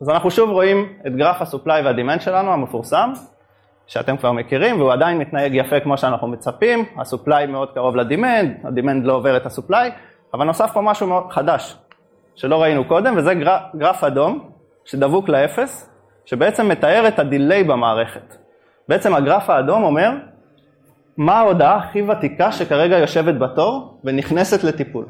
אז 0.00 0.08
אנחנו 0.08 0.30
שוב 0.30 0.50
רואים 0.50 0.92
את 1.06 1.16
גרף 1.16 1.42
ה-supply 1.42 1.82
וה-demand 1.82 2.20
שלנו 2.20 2.52
המפורסם, 2.52 3.12
שאתם 3.86 4.16
כבר 4.16 4.32
מכירים, 4.32 4.80
והוא 4.80 4.92
עדיין 4.92 5.18
מתנהג 5.18 5.54
יפה 5.54 5.80
כמו 5.80 5.96
שאנחנו 5.96 6.28
מצפים, 6.28 6.84
ה-supply 6.96 7.46
מאוד 7.46 7.70
קרוב 7.74 7.96
ל-demand, 7.96 8.54
ה-demand 8.64 9.04
לא 9.04 9.12
עובר 9.12 9.36
את 9.36 9.46
ה-supply, 9.46 9.90
אבל 10.34 10.44
נוסף 10.44 10.70
פה 10.72 10.80
משהו 10.80 11.06
מאוד 11.06 11.24
חדש, 11.30 11.76
שלא 12.34 12.62
ראינו 12.62 12.84
קודם, 12.84 13.14
וזה 13.16 13.34
גרף, 13.34 13.62
גרף 13.76 14.04
אדום, 14.04 14.50
שדבוק 14.84 15.28
לאפס, 15.28 15.90
שבעצם 16.24 16.68
מתאר 16.68 17.08
את 17.08 17.18
ה-delay 17.18 17.64
במערכת. 17.64 18.36
בעצם 18.88 19.14
הגרף 19.14 19.50
האדום 19.50 19.82
אומר, 19.82 20.10
מה 21.16 21.38
ההודעה 21.38 21.76
הכי 21.76 22.02
ותיקה 22.02 22.52
שכרגע 22.52 22.98
יושבת 22.98 23.34
בתור 23.34 24.00
ונכנסת 24.04 24.64
לטיפול. 24.64 25.04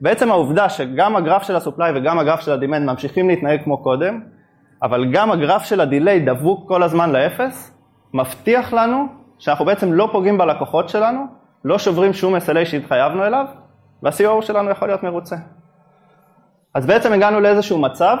בעצם 0.00 0.30
העובדה 0.30 0.68
שגם 0.68 1.16
הגרף 1.16 1.42
של 1.42 1.56
ה-supply 1.56 1.92
וגם 1.94 2.18
הגרף 2.18 2.40
של 2.40 2.52
ה-demand 2.52 2.90
ממשיכים 2.90 3.28
להתנהג 3.28 3.64
כמו 3.64 3.78
קודם, 3.78 4.20
אבל 4.82 5.12
גם 5.12 5.30
הגרף 5.30 5.64
של 5.64 5.80
ה-delay 5.80 6.20
דבוק 6.20 6.68
כל 6.68 6.82
הזמן 6.82 7.12
לאפס, 7.12 7.74
מבטיח 8.14 8.72
לנו 8.72 9.06
שאנחנו 9.38 9.64
בעצם 9.64 9.92
לא 9.92 10.08
פוגעים 10.12 10.38
בלקוחות 10.38 10.88
שלנו, 10.88 11.26
לא 11.64 11.78
שוברים 11.78 12.12
שום 12.12 12.36
SLA 12.36 12.64
שהתחייבנו 12.64 13.26
אליו, 13.26 13.46
וה-COO 14.02 14.42
שלנו 14.42 14.70
יכול 14.70 14.88
להיות 14.88 15.02
מרוצה. 15.02 15.36
אז 16.74 16.86
בעצם 16.86 17.12
הגענו 17.12 17.40
לאיזשהו 17.40 17.78
מצב 17.78 18.16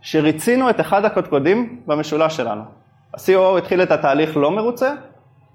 שריצינו 0.00 0.70
את 0.70 0.80
אחד 0.80 1.04
הקודקודים 1.04 1.80
במשולש 1.86 2.36
שלנו. 2.36 2.62
ה-COO 3.14 3.58
התחיל 3.58 3.82
את 3.82 3.90
התהליך 3.90 4.36
לא 4.36 4.50
מרוצה, 4.50 4.92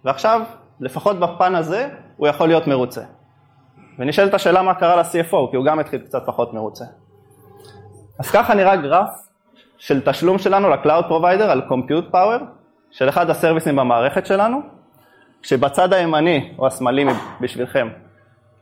ועכשיו, 0.06 0.42
לפחות 0.80 1.20
בפן 1.20 1.56
הזה, 1.56 1.90
הוא 2.18 2.28
יכול 2.28 2.48
להיות 2.48 2.68
מרוצה. 2.68 3.02
ונשאלת 4.00 4.34
השאלה 4.34 4.62
מה 4.62 4.74
קרה 4.74 4.96
ל-CFO, 4.96 5.52
כי 5.52 5.56
הוא 5.56 5.66
גם 5.66 5.80
התחיל 5.80 6.02
קצת 6.02 6.24
פחות 6.26 6.54
מרוצה. 6.54 6.86
אז 8.20 8.32
ככה 8.32 8.54
נראה 8.54 8.76
גרף 8.76 9.31
של 9.82 10.02
תשלום 10.02 10.38
שלנו 10.38 10.70
ל-Cloud 10.70 11.10
Provider 11.10 11.44
על 11.44 11.62
Compute 11.70 12.14
Power 12.14 12.44
של 12.92 13.10
אחד 13.10 13.30
ה-serviceים 13.30 13.76
במערכת 13.76 14.26
שלנו, 14.26 14.62
כשבצד 15.42 15.94
הימני 15.94 16.54
או 16.60 16.68
השמאלי 16.68 17.06
בשבילכם 17.42 17.88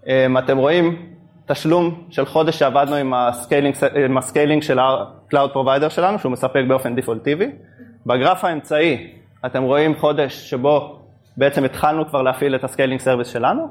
אמ, 0.07 0.37
אתם 0.37 0.57
רואים 0.57 1.11
תשלום 1.45 2.03
של 2.09 2.25
חודש 2.25 2.59
שעבדנו 2.59 2.95
עם 2.95 3.13
ה-scaling, 3.13 3.75
עם 4.05 4.17
ה-scaling 4.17 4.61
של 4.61 4.79
ה-Cloud 4.79 5.53
Provider 5.53 5.89
שלנו 5.89 6.19
שהוא 6.19 6.31
מספק 6.31 6.61
באופן 6.67 6.95
defaultיבי. 6.95 7.51
בגרף 8.05 8.43
האמצעי 8.43 9.13
אתם 9.45 9.63
רואים 9.63 9.95
חודש 9.95 10.49
שבו 10.49 10.99
בעצם 11.37 11.63
התחלנו 11.63 12.07
כבר 12.07 12.21
להפעיל 12.21 12.55
את 12.55 12.63
ה-scaling 12.63 13.01
service 13.01 13.27
שלנו 13.27 13.67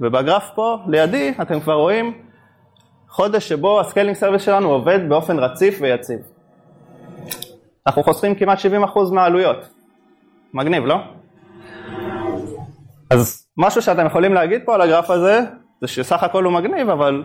ובגרף 0.00 0.50
פה 0.54 0.78
לידי 0.86 1.34
אתם 1.42 1.60
כבר 1.60 1.74
רואים 1.74 2.12
חודש 3.08 3.48
שבו 3.48 3.80
ה-scaling 3.80 4.16
service 4.16 4.42
שלנו 4.42 4.70
עובד 4.70 5.08
באופן 5.08 5.38
רציף 5.38 5.78
ויציב. 5.80 6.37
אנחנו 7.86 8.02
חוסכים 8.02 8.34
כמעט 8.34 8.58
70% 8.58 9.12
מהעלויות. 9.12 9.68
מגניב, 10.54 10.86
לא? 10.86 10.96
אז 13.10 13.48
משהו 13.56 13.82
שאתם 13.82 14.06
יכולים 14.06 14.34
להגיד 14.34 14.62
פה 14.64 14.74
על 14.74 14.80
הגרף 14.80 15.10
הזה, 15.10 15.40
זה 15.80 15.86
שסך 15.86 16.22
הכל 16.22 16.44
הוא 16.44 16.52
מגניב, 16.52 16.90
אבל 16.90 17.24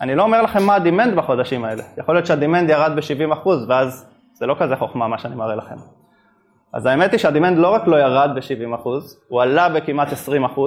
אני 0.00 0.14
לא 0.14 0.22
אומר 0.22 0.42
לכם 0.42 0.62
מה 0.62 0.74
הדימנד 0.74 1.16
בחודשים 1.16 1.64
האלה. 1.64 1.82
יכול 1.98 2.14
להיות 2.14 2.26
שהדימנד 2.26 2.70
ירד 2.70 2.92
ב-70% 2.96 3.48
ואז 3.68 4.06
זה 4.34 4.46
לא 4.46 4.56
כזה 4.58 4.76
חוכמה 4.76 5.08
מה 5.08 5.18
שאני 5.18 5.34
מראה 5.34 5.56
לכם. 5.56 5.74
אז 6.72 6.86
האמת 6.86 7.12
היא 7.12 7.18
שהדימנד 7.18 7.58
לא 7.58 7.74
רק 7.74 7.86
לא 7.86 7.96
ירד 7.96 8.30
ב-70%, 8.34 8.88
הוא 9.28 9.42
עלה 9.42 9.68
בכמעט 9.68 10.08
20%, 10.08 10.60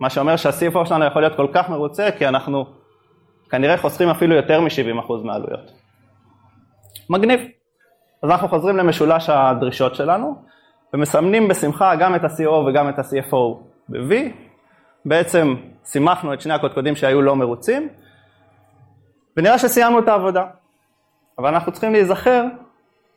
מה 0.00 0.10
שאומר 0.10 0.36
שה-CFO 0.36 0.86
שלנו 0.86 1.04
יכול 1.04 1.22
להיות 1.22 1.36
כל 1.36 1.46
כך 1.52 1.68
מרוצה, 1.68 2.08
כי 2.18 2.28
אנחנו 2.28 2.66
כנראה 3.50 3.76
חוסכים 3.76 4.08
אפילו 4.08 4.34
יותר 4.34 4.60
מ-70% 4.60 5.12
מהעלויות. 5.24 5.72
מגניב. 7.10 7.40
אז 8.22 8.30
אנחנו 8.30 8.48
חוזרים 8.48 8.76
למשולש 8.76 9.30
הדרישות 9.30 9.94
שלנו, 9.94 10.36
ומסמנים 10.94 11.48
בשמחה 11.48 11.96
גם 11.96 12.14
את 12.14 12.24
ה-CO 12.24 12.50
וגם 12.50 12.88
את 12.88 12.98
ה-CFO 12.98 13.56
ב-V. 13.88 14.14
בעצם 15.04 15.54
סימכנו 15.84 16.34
את 16.34 16.40
שני 16.40 16.54
הקודקודים 16.54 16.96
שהיו 16.96 17.22
לא 17.22 17.36
מרוצים, 17.36 17.88
ונראה 19.36 19.58
שסיימנו 19.58 19.98
את 19.98 20.08
העבודה. 20.08 20.44
אבל 21.38 21.48
אנחנו 21.48 21.72
צריכים 21.72 21.92
להיזכר 21.92 22.44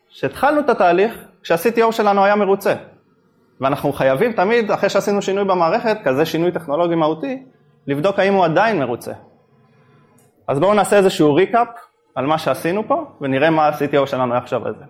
שהתחלנו 0.08 0.60
את 0.60 0.68
התהליך 0.68 1.28
כשה-CTO 1.42 1.92
שלנו 1.92 2.24
היה 2.24 2.36
מרוצה. 2.36 2.74
ואנחנו 3.60 3.92
חייבים 3.92 4.32
תמיד, 4.32 4.70
אחרי 4.70 4.88
שעשינו 4.88 5.22
שינוי 5.22 5.44
במערכת, 5.44 5.98
כזה 6.04 6.26
שינוי 6.26 6.52
טכנולוגי 6.52 6.94
מהותי, 6.94 7.42
לבדוק 7.86 8.18
האם 8.18 8.34
הוא 8.34 8.44
עדיין 8.44 8.78
מרוצה. 8.78 9.12
אז 10.48 10.58
בואו 10.58 10.74
נעשה 10.74 10.96
איזשהו 10.96 11.34
recap 11.34 11.68
על 12.16 12.26
מה 12.26 12.38
שעשינו 12.38 12.88
פה, 12.88 13.04
ונראה 13.20 13.50
מה 13.50 13.68
ה-CTO 13.68 14.06
שלנו 14.06 14.34
יחשוב 14.34 14.66
על 14.66 14.74
זה. 14.78 14.84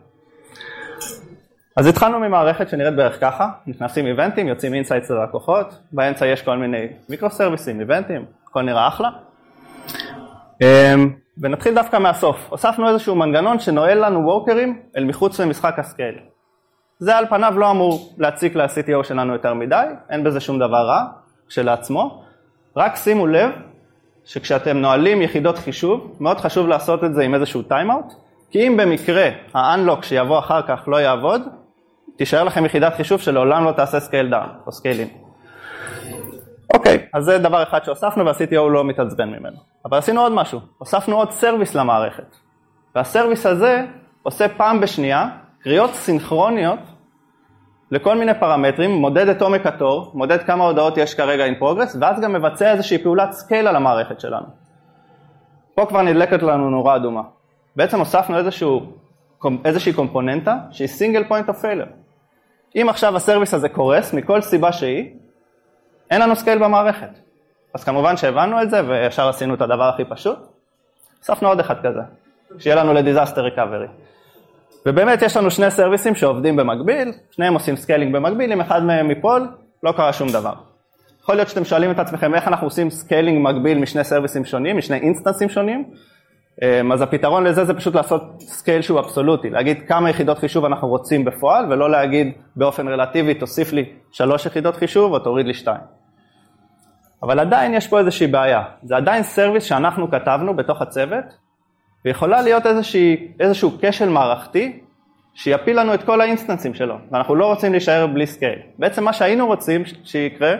אז 1.77 1.87
התחלנו 1.87 2.19
ממערכת 2.19 2.69
שנראית 2.69 2.97
בערך 2.97 3.21
ככה, 3.21 3.49
נכנסים 3.67 4.07
eventים, 4.07 4.49
יוצאים 4.49 4.75
insights 4.75 5.11
ללקוחות, 5.11 5.79
באמצע 5.93 6.27
יש 6.27 6.43
כל 6.43 6.57
מיני 6.57 6.87
micro 7.09 7.31
serviceים, 7.31 7.81
eventים, 7.81 8.25
הכל 8.49 8.63
נראה 8.63 8.89
אחלה. 8.89 9.09
אמ, 10.63 11.11
ונתחיל 11.39 11.75
דווקא 11.75 11.97
מהסוף, 11.97 12.47
הוספנו 12.49 12.89
איזשהו 12.89 13.15
מנגנון 13.15 13.59
שנועל 13.59 14.07
לנו 14.07 14.25
workerים 14.25 14.83
אל 14.97 15.05
מחוץ 15.05 15.41
למשחק 15.41 15.79
ה-scale. 15.79 16.19
זה 16.99 17.17
על 17.17 17.27
פניו 17.27 17.55
לא 17.59 17.71
אמור 17.71 18.15
להציק 18.19 18.57
ל-CTO 18.57 19.05
שלנו 19.05 19.33
יותר 19.33 19.55
מדי, 19.55 19.87
אין 20.11 20.25
בזה 20.25 20.41
שום 20.41 20.59
דבר 20.59 20.87
רע 20.87 21.05
כשלעצמו, 21.49 22.25
רק 22.77 22.97
שימו 22.97 23.27
לב 23.27 23.51
שכשאתם 24.27 24.77
נועלים 24.77 25.23
יחידות 25.23 25.59
חישוב, 25.59 26.17
מאוד 26.21 26.41
חשוב 26.41 26.69
לעשות 26.69 27.05
את 27.05 27.15
זה 27.15 27.23
עם 27.23 27.35
איזשהו 27.35 27.63
timeout, 27.63 28.13
כי 28.51 28.69
אם 28.69 28.77
במקרה 28.77 29.29
ה-unlock 29.55 30.03
שיבוא 30.03 30.39
אחר 30.39 30.63
כך 30.63 30.89
לא 30.89 30.97
יעבוד, 30.97 31.43
תישאר 32.17 32.45
לכם 32.45 32.65
יחידת 32.65 32.95
חישוב 32.95 33.21
שלעולם 33.21 33.65
לא 33.65 33.73
תעשה 33.73 33.99
scale 33.99 34.33
down 34.33 34.67
או 34.67 34.73
scale 34.73 35.01
in. 35.01 35.27
אוקיי, 36.75 37.07
אז 37.15 37.25
זה 37.25 37.39
דבר 37.39 37.63
אחד 37.63 37.85
שהוספנו 37.85 38.27
וה-CTO 38.27 38.69
לא 38.71 38.85
מתעצבן 38.85 39.29
ממנו. 39.29 39.57
אבל 39.85 39.99
עשינו 39.99 40.21
עוד 40.21 40.33
משהו, 40.33 40.61
הוספנו 40.79 41.17
עוד 41.17 41.31
service 41.31 41.75
למערכת. 41.75 42.37
וה-service 42.95 43.47
הזה 43.47 43.85
עושה 44.23 44.49
פעם 44.49 44.81
בשנייה 44.81 45.29
קריאות 45.63 45.95
סינכרוניות 45.95 46.79
לכל 47.91 48.19
מיני 48.19 48.35
פרמטרים, 48.35 48.91
מודד 48.91 49.29
את 49.29 49.43
עומק 49.43 49.67
התור, 49.67 50.11
מודד 50.15 50.43
כמה 50.43 50.65
הודעות 50.65 50.97
יש 50.97 51.15
כרגע 51.15 51.47
in 51.47 51.63
progress, 51.63 51.97
ואז 52.01 52.21
גם 52.21 52.33
מבצע 52.33 52.73
איזושהי 52.73 52.99
פעולת 52.99 53.33
scale 53.33 53.69
על 53.69 53.77
המערכת 53.77 54.21
שלנו. 54.21 54.47
פה 55.75 55.87
כבר 55.87 56.03
נדלקת 56.03 56.43
לנו 56.43 56.71
נורה 56.71 56.97
אדומה. 56.97 57.23
בעצם 57.77 57.99
הוספנו 57.99 58.39
איזשהו, 58.39 58.93
איזושהי 59.65 59.93
קומפוננטה 59.93 60.57
שהיא 60.71 60.89
single 60.89 61.25
point 61.25 61.49
of 61.49 61.61
failure. 61.61 61.87
אם 62.77 62.87
עכשיו 62.89 63.17
ה 63.17 63.22
service 63.22 63.55
הזה 63.55 63.69
קורס 63.69 64.15
מכל 64.15 64.41
סיבה 64.41 64.73
שהיא, 64.73 65.15
אין 66.11 66.21
לנו 66.21 66.37
scale 66.37 66.65
במערכת. 66.65 67.11
אז 67.75 67.85
כמובן 67.85 68.17
שהבנו 68.17 68.63
את 68.63 68.71
זה 68.71 68.89
וישר 68.89 69.29
עשינו 69.29 69.55
את 69.55 69.61
הדבר 69.61 69.85
הכי 69.85 70.05
פשוט, 70.05 70.39
הוספנו 71.19 71.49
עוד 71.49 71.61
אחד 71.61 71.87
כזה, 71.87 72.01
שיהיה 72.59 72.77
לנו 72.77 72.93
ל 72.93 72.98
disaster 72.98 73.41
recovery. 73.41 73.87
ובאמת 74.87 75.23
יש 75.23 75.37
לנו 75.37 75.51
שני 75.51 75.71
סרוויסים 75.71 76.15
שעובדים 76.15 76.57
במקביל, 76.57 77.13
שניהם 77.31 77.55
עושים 77.55 77.77
scaling 77.77 78.15
במקביל, 78.17 78.53
אם 78.53 78.61
אחד 78.61 78.85
מהם 78.85 79.11
ייפול, 79.11 79.49
לא 79.83 79.93
קרה 79.93 80.13
שום 80.13 80.29
דבר. 80.29 80.53
יכול 81.23 81.35
להיות 81.35 81.49
שאתם 81.49 81.65
שואלים 81.65 81.91
את 81.91 81.99
עצמכם 81.99 82.35
איך 82.35 82.49
אנחנו 82.49 82.67
עושים 82.67 82.91
scaling 82.91 83.49
מקביל 83.49 83.79
משני 83.79 84.05
סרוויסים 84.05 84.45
שונים, 84.45 84.77
משני 84.77 84.97
אינסטנסים 84.97 85.49
שונים, 85.49 85.85
אמ, 86.63 86.93
אז 86.93 87.03
הפתרון 87.03 87.45
לזה 87.45 87.65
זה 87.65 87.75
פשוט 87.75 87.95
לעשות 87.95 88.23
scale 88.39 88.83
שהוא 88.83 89.01
אבסולוטי, 89.01 89.51
להגיד 89.51 89.83
כמה 89.89 90.11
יחידות 90.11 90.39
חישוב 90.39 90.65
אנחנו 90.65 90.89
רוצים 90.89 91.25
בפועל, 91.25 91.73
ולא 91.73 91.91
להגיד 91.91 92.33
באופן 92.57 92.89
רלטיבי 92.89 93.35
תוסיף 93.35 93.73
לי 93.73 93.85
שלוש 94.13 94.47
יחידות 94.47 94.77
חישוב 94.77 95.13
או 95.13 95.19
תוריד 95.19 95.47
לי 95.47 95.55
שתיים. 95.55 95.81
אבל 97.23 97.41
עדיין 97.41 97.75
יש 97.75 97.89
פה 97.89 97.99
איזושהי 97.99 98.27
בעיה, 98.27 98.63
זה 98.83 98.97
עדיין 98.97 99.23
service 99.23 99.65
שאנחנו 99.65 100.11
כתבנו 100.11 100.57
בתוך 100.57 100.83
הצוות, 100.83 101.25
ויכולה 102.07 102.43
להיות 102.43 102.67
איזושהי, 102.67 103.29
איזשהו 103.41 103.71
כשל 103.81 104.09
מערכתי 104.09 104.81
שיפיל 105.35 105.81
לנו 105.81 105.95
את 105.95 106.03
כל 106.03 106.21
האינסטנסים 106.21 106.75
שלו, 106.75 106.97
ואנחנו 107.11 107.35
לא 107.35 107.47
רוצים 107.47 107.73
להישאר 107.73 108.07
בלי 108.07 108.27
scale. 108.27 108.59
בעצם 108.79 109.05
מה 109.05 109.13
שהיינו 109.13 109.47
רוצים 109.47 109.83
שיקרה, 110.05 110.55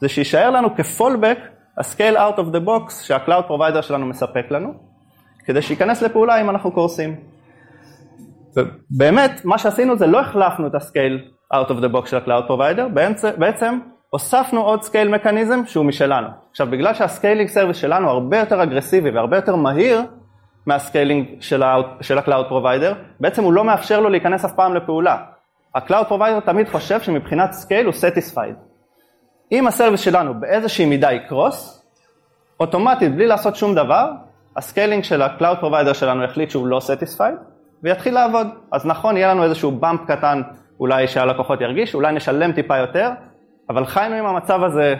זה 0.00 0.08
שיישאר 0.08 0.50
לנו 0.50 0.76
כ 0.76 0.88
fallback 0.88 1.38
ה 1.78 1.84
scale 1.84 2.16
out 2.16 2.36
of 2.36 2.54
the 2.54 2.66
box 2.66 2.92
שה 3.02 3.18
cloud 3.18 3.44
provider 3.44 3.80
שלנו 3.80 4.06
מספק 4.06 4.50
לנו, 4.50 4.74
כדי 5.44 5.62
שייכנס 5.62 6.02
לפעולה 6.02 6.40
אם 6.40 6.50
אנחנו 6.50 6.72
קורסים. 6.72 7.16
ובאמת, 8.56 9.44
מה 9.44 9.58
שעשינו 9.58 9.96
זה 9.96 10.06
לא 10.06 10.20
החלפנו 10.20 10.66
את 10.66 10.74
ה 10.74 10.82
scale 10.82 11.24
out 11.54 11.68
of 11.68 11.84
the 11.84 11.96
box 11.96 12.06
של 12.06 12.16
ה 12.16 12.21
cloud 12.21 12.46
provider, 12.46 12.88
בעצם 13.38 13.78
הוספנו 14.10 14.60
עוד 14.60 14.82
scale 14.82 15.08
mechanism 15.08 15.66
שהוא 15.66 15.84
משלנו. 15.84 16.28
עכשיו, 16.50 16.66
בגלל 16.70 16.94
שה 16.94 17.10
scaling 17.10 17.48
service 17.48 17.76
שלנו 17.76 18.10
הרבה 18.10 18.38
יותר 18.38 18.62
אגרסיבי 18.62 19.10
והרבה 19.10 19.36
יותר 19.36 19.56
מהיר, 19.56 20.02
מה 20.66 20.79
scaling 20.79 21.26
של 21.40 21.62
ה-Cloud 21.62 22.50
Provider, 22.50 22.94
בעצם 23.20 23.44
הוא 23.44 23.52
לא 23.52 23.64
מאפשר 23.64 24.00
לו 24.00 24.08
להיכנס 24.08 24.44
אף 24.44 24.52
פעם 24.52 24.74
לפעולה. 24.74 25.16
ה-Cloud 25.74 26.10
Provider 26.10 26.40
תמיד 26.44 26.68
חושב 26.68 27.00
שמבחינת 27.00 27.52
scale 27.52 27.86
הוא 27.86 27.94
satisfied. 27.94 28.56
אם 29.52 29.66
ה 29.66 29.70
service 29.70 30.00
שלנו 30.00 30.40
באיזושהי 30.40 30.86
מידה 30.86 31.12
יקרוס, 31.12 31.84
אוטומטית, 32.60 33.14
בלי 33.14 33.26
לעשות 33.26 33.56
שום 33.56 33.74
דבר, 33.74 34.10
ה 34.56 34.62
scaling 34.62 35.04
של 35.04 35.22
ה-Cloud 35.22 35.62
Provider 35.62 35.94
שלנו 35.94 36.24
יחליט 36.24 36.50
שהוא 36.50 36.66
לא 36.66 36.78
satisfied, 36.78 37.50
ויתחיל 37.82 38.14
לעבוד. 38.14 38.46
אז 38.72 38.86
נכון, 38.86 39.16
יהיה 39.16 39.34
לנו 39.34 39.44
איזשהו 39.44 39.70
bump 39.70 40.00
קטן 40.06 40.42
אולי 40.80 41.08
שהלקוחות 41.08 41.60
ירגיש, 41.60 41.94
אולי 41.94 42.12
נשלם 42.12 42.52
טיפה 42.52 42.78
יותר, 42.78 43.10
אבל 43.70 43.86
חיינו 43.86 44.14
עם 44.14 44.26
המצב 44.26 44.62
הזה 44.64 44.94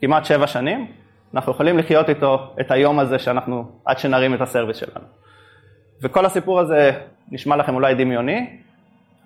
כמעט 0.00 0.24
שבע 0.24 0.46
שנים, 0.46 0.86
אנחנו 1.34 1.52
יכולים 1.52 1.78
לחיות 1.78 2.08
איתו 2.08 2.54
את 2.60 2.70
היום 2.70 2.98
הזה 2.98 3.18
שאנחנו, 3.18 3.64
עד 3.84 3.98
שנרים 3.98 4.34
את 4.34 4.40
ה 4.40 4.45
service 4.45 4.76
שלנו. 4.76 5.04
וכל 6.02 6.26
הסיפור 6.26 6.60
הזה 6.60 6.90
נשמע 7.30 7.56
לכם 7.56 7.74
אולי 7.74 7.94
דמיוני, 7.94 8.60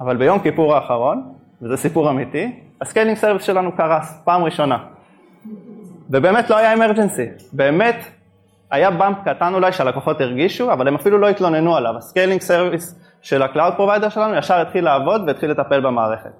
אבל 0.01 0.17
ביום 0.17 0.39
כיפור 0.39 0.75
האחרון, 0.75 1.33
וזה 1.63 1.77
סיפור 1.77 2.11
אמיתי, 2.11 2.61
ה 2.81 2.85
scaling 2.85 3.17
service 3.17 3.43
שלנו 3.43 3.73
קרס, 3.77 4.23
פעם 4.25 4.45
ראשונה. 4.45 4.79
ובאמת 6.11 6.51
לא 6.51 6.57
היה 6.57 6.73
emergency, 6.73 7.27
באמת 7.53 7.97
היה 8.71 8.91
bump 8.91 9.17
קטן 9.25 9.55
אולי 9.55 9.73
שהלקוחות 9.73 10.21
הרגישו, 10.21 10.73
אבל 10.73 10.89
הם 10.89 10.95
אפילו 10.95 11.19
לא 11.19 11.29
התלוננו 11.29 11.77
עליו. 11.77 11.97
ה 11.97 12.02
scaling 12.02 12.41
service 12.41 13.01
של 13.23 13.43
ה-Cloud 13.43 13.79
Provider 13.79 14.11
שלנו 14.11 14.35
ישר 14.35 14.61
התחיל 14.61 14.85
לעבוד 14.85 15.23
והתחיל 15.27 15.51
לטפל 15.51 15.81
במערכת. 15.81 16.31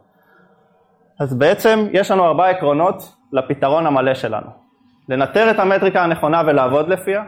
אז 1.21 1.39
בעצם 1.39 1.87
יש 1.93 2.11
לנו 2.11 2.25
ארבעה 2.25 2.51
עקרונות 2.51 3.15
לפתרון 3.33 3.87
המלא 3.87 4.15
שלנו. 4.15 4.64
לנטר 5.09 5.51
את 5.51 5.59
המטריקה 5.59 6.05
הנכונה 6.05 6.43
ולעבוד 6.47 6.89
לפיה, 6.89 7.25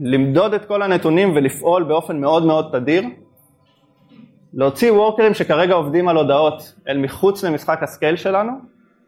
למדוד 0.00 0.54
את 0.54 0.64
כל 0.64 0.82
הנתונים 0.82 1.32
ולפעול 1.36 1.82
באופן 1.82 2.20
מאוד 2.20 2.46
מאוד 2.46 2.68
תדיר, 2.72 3.04
להוציא 4.54 4.92
וורקרים 4.92 5.34
שכרגע 5.34 5.74
עובדים 5.74 6.08
על 6.08 6.16
הודעות 6.16 6.74
אל 6.88 6.98
מחוץ 6.98 7.44
למשחק 7.44 7.82
ה 7.82 7.88
scale 7.88 8.16
שלנו, 8.16 8.52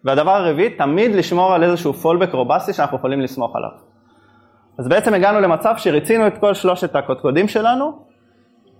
והדבר 0.04 0.30
הרביעי, 0.30 0.70
תמיד 0.70 1.14
לשמור 1.14 1.54
על 1.54 1.64
איזשהו 1.64 1.92
fallback 1.92 2.32
רובסטי 2.32 2.72
שאנחנו 2.72 2.96
יכולים 2.96 3.20
לסמוך 3.20 3.56
עליו. 3.56 3.70
אז 4.78 4.88
בעצם 4.88 5.14
הגענו 5.14 5.40
למצב 5.40 5.74
שריצינו 5.76 6.26
את 6.26 6.38
כל 6.38 6.54
שלושת 6.54 6.96
הקודקודים 6.96 7.48
שלנו, 7.48 8.04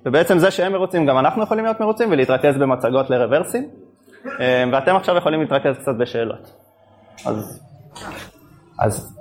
ובעצם 0.06 0.38
זה 0.38 0.50
שהם 0.50 0.72
מרוצים, 0.72 1.06
גם 1.06 1.18
אנחנו 1.18 1.42
יכולים 1.42 1.64
להיות 1.64 1.80
מרוצים 1.80 2.10
ולהתרכז 2.10 2.56
במצגות 2.56 3.10
לרוורסים, 3.10 3.68
אה, 4.40 4.64
ואתם 4.72 4.96
עכשיו 4.96 5.16
יכולים 5.16 5.40
להתרכז 5.40 5.78
קצת 5.78 5.94
בשאלות. 5.98 6.52
אז 7.26 7.62
אז 8.78 9.18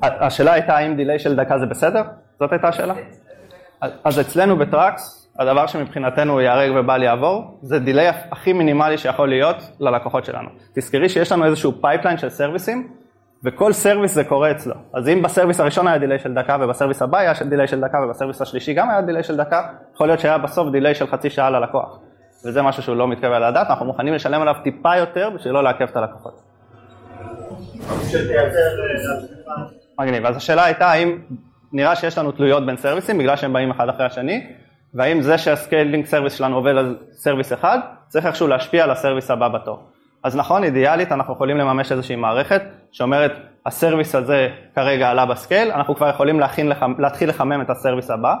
השאלה 0.00 0.52
הייתה 0.52 0.76
האם 0.76 0.96
delay 0.96 1.18
של 1.18 1.36
דקה 1.36 1.58
זה 1.58 1.66
בסדר? 1.66 2.02
זאת 2.38 2.52
הייתה 2.52 2.68
השאלה? 2.68 2.94
אז 4.04 4.20
אצלנו 4.20 4.56
ב 4.56 4.68
Trax, 4.68 5.28
הדבר 5.38 5.66
שמבחינתנו 5.66 6.40
ייהרג 6.40 6.70
ובל 6.76 7.02
יעבור, 7.02 7.58
זה 7.62 7.78
delay 7.78 8.08
הכי 8.08 8.52
מינימלי 8.52 8.98
שיכול 8.98 9.28
להיות 9.28 9.56
ללקוחות 9.80 10.24
שלנו. 10.24 10.48
תזכרי 10.74 11.08
שיש 11.08 11.32
לנו 11.32 11.44
איזשהו 11.44 11.72
pipeline 11.80 12.18
של 12.18 12.28
סרוויסים, 12.28 12.88
וכל 13.44 13.72
service 13.72 14.14
זה 14.14 14.24
קורה 14.24 14.50
אצלו. 14.50 14.74
אז 14.94 15.08
אם 15.08 15.22
ב 15.22 15.27
service 15.27 15.60
הראשון 15.60 15.86
היה 15.86 15.98
delay 15.98 16.18
של 16.18 16.34
דקה, 16.34 16.56
וב 16.60 16.69
service 16.69 17.02
הבא 17.02 17.18
היה 17.18 17.32
delay 17.48 17.66
של 17.66 17.80
דקה, 17.80 17.98
וב 18.04 18.12
service 18.12 18.42
השלישי 18.42 18.74
גם 18.74 18.90
היה 18.90 19.02
delay 19.02 19.22
של 19.22 19.36
דקה, 19.36 19.68
יכול 19.94 20.06
להיות 20.06 20.20
שהיה 20.20 20.38
בסוף 20.38 20.68
delay 20.72 20.94
של 20.94 21.06
חצי 21.06 21.30
שעה 21.30 21.50
ללקוח. 21.50 21.98
וזה 22.44 22.62
משהו 22.62 22.82
שהוא 22.82 22.96
לא 22.96 23.08
מתקבל 23.08 23.48
על 23.48 23.54
הדעת, 23.54 23.70
אנחנו 23.70 23.86
מוכנים 23.86 24.14
לשלם 24.14 24.42
עליו 24.42 24.54
טיפה 24.64 24.96
יותר 24.96 25.30
בשביל 25.34 25.52
לא 25.54 25.62
לעכב 25.62 25.88
את 25.90 25.96
הלקוחות. 25.96 26.47
מגניב, 30.00 30.26
אז 30.26 30.36
השאלה 30.36 30.64
הייתה 30.64 30.86
האם 30.86 31.18
נראה 31.72 31.96
שיש 31.96 32.18
לנו 32.18 32.32
תלויות 32.32 32.66
בין 32.66 32.76
סרוויסים 32.76 33.18
בגלל 33.18 33.36
שהם 33.36 33.52
באים 33.52 33.70
אחד 33.70 33.88
אחרי 33.88 34.06
השני, 34.06 34.46
והאם 34.94 35.22
זה 35.22 35.38
שה 35.38 35.58
scaling 35.58 36.06
service 36.06 36.32
שלנו 36.32 36.56
עובד 36.56 36.76
על 36.76 36.96
service 37.12 37.52
אחד, 37.52 37.78
צריך 38.08 38.26
איכשהו 38.26 38.48
להשפיע 38.48 38.84
על 38.84 38.90
ה 38.90 38.95
service 38.95 39.30
הבא 39.30 39.48
בתור. 39.48 39.82
אז 40.22 40.36
נכון, 40.36 40.64
אידיאלית 40.64 41.12
אנחנו 41.12 41.34
יכולים 41.34 41.58
לממש 41.58 41.92
איזושהי 41.92 42.16
מערכת 42.16 42.62
שאומרת 42.92 43.32
ה 43.66 43.72
service 43.72 44.14
הזה 44.14 44.48
כרגע 44.74 45.10
עלה 45.10 45.26
ב 45.26 45.33
scale, 45.33 45.72
אנחנו 45.72 45.96
כבר 45.96 46.08
יכולים 46.08 46.40
להכין, 46.40 46.72
להתחיל 46.98 47.28
לחמם 47.28 47.60
את 47.60 47.70
ה 47.70 47.75
service 47.75 48.10
הבא. 48.10 48.34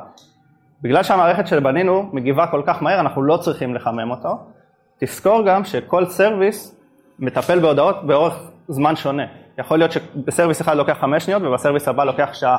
בגלל 0.82 1.02
שהמערכת 1.02 1.46
שבנינו 1.46 2.10
מגיבה 2.12 2.46
כל 2.46 2.62
כך 2.66 2.82
מהר, 2.82 3.00
אנחנו 3.00 3.22
לא 3.22 3.36
צריכים 3.36 3.74
לחמם 3.74 4.10
אותו. 4.10 4.38
תזכור 5.00 5.42
גם 5.46 5.64
שכל 5.64 6.06
service 6.06 6.80
מטפל 7.18 7.58
בהודעות 7.58 8.06
באורך 8.06 8.50
זמן 8.68 8.96
שונה. 8.96 9.22
יכול 9.58 9.78
להיות 9.78 9.92
שב 9.92 10.12
service 10.12 10.60
אחד 10.60 10.76
לוקח 10.76 10.98
חמש 11.00 11.24
שניות 11.24 11.42
וב 11.42 11.52
service 11.52 11.88
הבא 11.88 12.04
לוקח 12.04 12.28
שעה. 12.32 12.58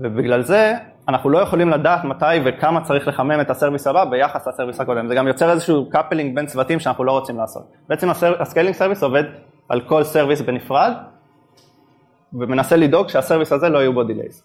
ובגלל 0.00 0.42
זה 0.42 0.72
אנחנו 1.08 1.30
לא 1.30 1.38
יכולים 1.38 1.70
לדעת 1.70 2.04
מתי 2.04 2.26
וכמה 2.44 2.80
צריך 2.80 3.08
לחמם 3.08 3.40
את 3.40 3.50
ה 3.50 3.54
service 3.54 3.86
הבא 3.86 4.04
ביחס 4.04 4.48
ל 4.48 4.52
service 4.52 4.80
הקודם. 4.80 5.08
זה 5.08 5.14
גם 5.14 5.28
יוצר 5.28 5.50
איזשהו 5.50 5.90
coupling 5.90 6.34
בין 6.34 6.46
צוותים 6.46 6.80
שאנחנו 6.80 7.04
לא 7.04 7.12
רוצים 7.12 7.38
לעשות. 7.38 7.62
בעצם 7.88 8.10
ה 8.38 8.43
scaling 8.43 8.76
service 8.76 9.02
עובד 9.02 9.24
על 9.68 9.80
כל 9.80 10.04
service 10.04 10.40
בנפרד 10.40 10.92
ומנסה 12.32 12.76
לדאוג 12.76 13.08
שה 13.08 13.21
service 13.21 13.52
הזה 13.52 13.68
לא 13.68 13.78
יהיו 13.78 13.92
בו 13.92 14.04
delays. 14.04 14.44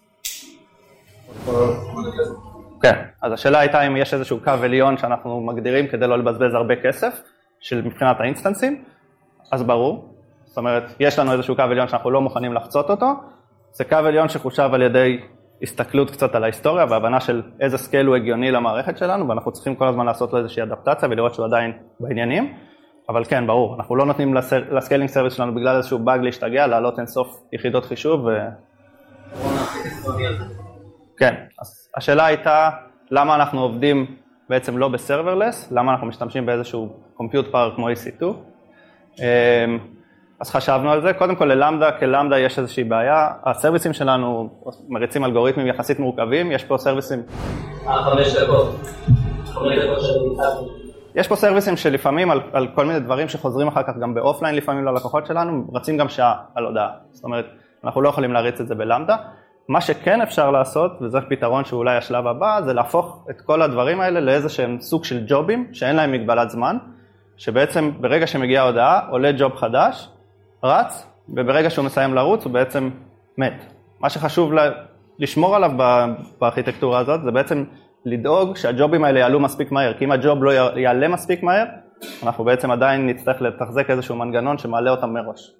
כן, 2.82 3.02
אז 3.22 3.32
השאלה 3.32 3.58
הייתה 3.58 3.86
אם 3.86 3.96
יש 3.96 4.14
איזשהו 4.14 4.38
קו 4.44 4.50
עליון 4.50 4.96
שאנחנו 4.96 5.40
מגדירים 5.40 5.88
כדי 5.88 6.06
לא 6.06 6.18
לבזבז 6.18 6.54
הרבה 6.54 6.76
כסף, 6.76 7.22
של 7.60 7.82
מבחינת 7.82 8.20
האינסטנסים, 8.20 8.82
אז 9.52 9.62
ברור, 9.62 10.09
זאת 10.50 10.58
אומרת, 10.58 10.82
יש 11.00 11.18
לנו 11.18 11.32
איזשהו 11.32 11.56
קו 11.56 11.62
עליון 11.62 11.88
שאנחנו 11.88 12.10
לא 12.10 12.20
מוכנים 12.20 12.54
לחצות 12.54 12.90
אותו, 12.90 13.06
זה 13.72 13.84
קו 13.84 13.96
עליון 13.96 14.28
שחושב 14.28 14.70
על 14.72 14.82
ידי 14.82 15.20
הסתכלות 15.62 16.10
קצת 16.10 16.34
על 16.34 16.42
ההיסטוריה 16.44 16.86
והבנה 16.88 17.20
של 17.20 17.42
איזה 17.60 17.78
scale 17.78 18.06
הוא 18.06 18.16
הגיוני 18.16 18.50
למערכת 18.50 18.98
שלנו, 18.98 19.28
ואנחנו 19.28 19.52
צריכים 19.52 19.76
כל 19.76 19.88
הזמן 19.88 20.06
לעשות 20.06 20.32
לו 20.32 20.38
איזושהי 20.38 20.62
אדפטציה 20.62 21.08
ולראות 21.08 21.34
שהוא 21.34 21.46
עדיין 21.46 21.72
בעניינים, 22.00 22.54
אבל 23.08 23.24
כן, 23.24 23.46
ברור, 23.46 23.76
אנחנו 23.76 23.96
לא 23.96 24.06
נותנים 24.06 24.34
ל 24.70 24.75
scaling 24.75 25.10
service 25.10 25.34
שלנו 25.34 25.54
בגלל 25.54 25.76
איזשהו 25.76 25.98
באג 25.98 26.20
להשתגע, 26.20 26.66
לעלות 26.66 26.98
אינסוף 26.98 27.42
יחידות 27.52 27.84
חישוב 27.84 28.24
ו... 28.24 28.28
כן, 31.16 31.34
אז 31.60 31.88
השאלה 31.96 32.26
הייתה 32.26 32.70
למה 33.10 33.34
אנחנו 33.34 33.62
עובדים 33.62 34.16
בעצם 34.48 34.78
לא 34.78 34.88
ב 34.88 34.95
serverless, 34.95 35.72
למה 35.72 35.92
אנחנו 35.92 36.06
משתמשים 36.06 36.46
באיזשהו 36.46 36.88
compute 37.18 37.52
power 37.52 37.76
כמו 37.76 37.88
EC2. 37.90 38.24
אז 40.40 40.50
חשבנו 40.50 40.90
על 40.90 41.02
זה, 41.02 41.12
קודם 41.12 41.36
כל 41.36 41.44
ל 41.44 41.51
Lambda 41.51 41.92
כ 41.92 42.04
Lambda 42.04 42.38
יש 42.38 42.58
איזושהי 42.58 42.84
בעיה, 42.84 43.28
הסרוויסים 43.44 43.92
שלנו 43.92 44.48
מריצים 44.88 45.24
אלגוריתמים 45.24 45.66
יחסית 45.66 45.98
מורכבים, 45.98 46.52
יש 46.52 46.64
פה 46.64 46.78
סרוויסים... 46.78 47.22
אה. 50.40 50.50
יש 51.14 51.28
פה 51.28 51.36
סרוויסים 51.36 51.76
שלפעמים 51.76 52.30
על, 52.30 52.40
על 52.52 52.68
כל 52.74 52.84
מיני 52.84 53.00
דברים 53.00 53.28
שחוזרים 53.28 53.68
אחר 53.68 53.82
כך 53.82 53.92
גם 54.00 54.14
באופליין 54.14 54.54
לפעמים 54.54 54.84
ללקוחות 54.84 55.26
שלנו, 55.26 55.64
רצים 55.74 55.96
גם 55.96 56.08
שעה 56.08 56.34
על 56.54 56.64
הודעה, 56.64 56.90
זאת 57.10 57.24
אומרת, 57.24 57.46
אנחנו 57.84 58.02
לא 58.02 58.08
יכולים 58.08 58.32
להריץ 58.32 58.60
את 58.60 58.68
זה 58.68 58.74
בלמדה. 58.74 59.16
מה 59.68 59.80
שכן 59.80 60.20
אפשר 60.22 60.50
לעשות, 60.50 60.92
וזה 61.00 61.18
פתרון 61.28 61.64
שאולי 61.64 61.96
השלב 61.96 62.26
הבא, 62.26 62.60
זה 62.64 62.72
להפוך 62.72 63.26
את 63.30 63.40
כל 63.40 63.62
הדברים 63.62 64.00
האלה 64.00 64.20
לאיזה 64.20 64.48
שהם 64.48 64.80
סוג 64.80 65.04
של 65.04 65.24
ג'ובים, 65.26 65.68
שאין 65.72 65.96
להם 65.96 66.12
מגבלת 66.12 66.50
זמן, 66.50 66.76
שבעצם 67.36 67.90
ברגע 68.00 68.26
שמגיעה 68.26 68.64
הודעה 68.64 69.00
עולה 69.08 69.32
ג'וב 69.32 69.54
חדש, 69.54 70.08
רץ 70.64 71.06
וברגע 71.28 71.70
שהוא 71.70 71.84
מסיים 71.84 72.14
לרוץ 72.14 72.44
הוא 72.44 72.52
בעצם 72.52 72.90
מת. 73.38 73.64
מה 74.00 74.10
שחשוב 74.10 74.52
לשמור 75.18 75.56
עליו 75.56 75.70
בארכיטקטורה 76.40 76.98
הזאת 76.98 77.22
זה 77.22 77.30
בעצם 77.30 77.64
לדאוג 78.04 78.56
שהג'ובים 78.56 79.04
האלה 79.04 79.20
יעלו 79.20 79.40
מספיק 79.40 79.72
מהר, 79.72 79.94
כי 79.94 80.04
אם 80.04 80.12
ה 80.12 80.20
job 80.20 80.44
לא 80.44 80.50
יעלה 80.78 81.08
מספיק 81.08 81.42
מהר, 81.42 81.64
אנחנו 82.22 82.44
בעצם 82.44 82.70
עדיין 82.70 83.06
נצטרך 83.06 83.42
לתחזק 83.42 83.90
איזשהו 83.90 84.16
מנגנון 84.16 84.58
שמעלה 84.58 84.90
אותם 84.90 85.14
מראש. 85.14 85.52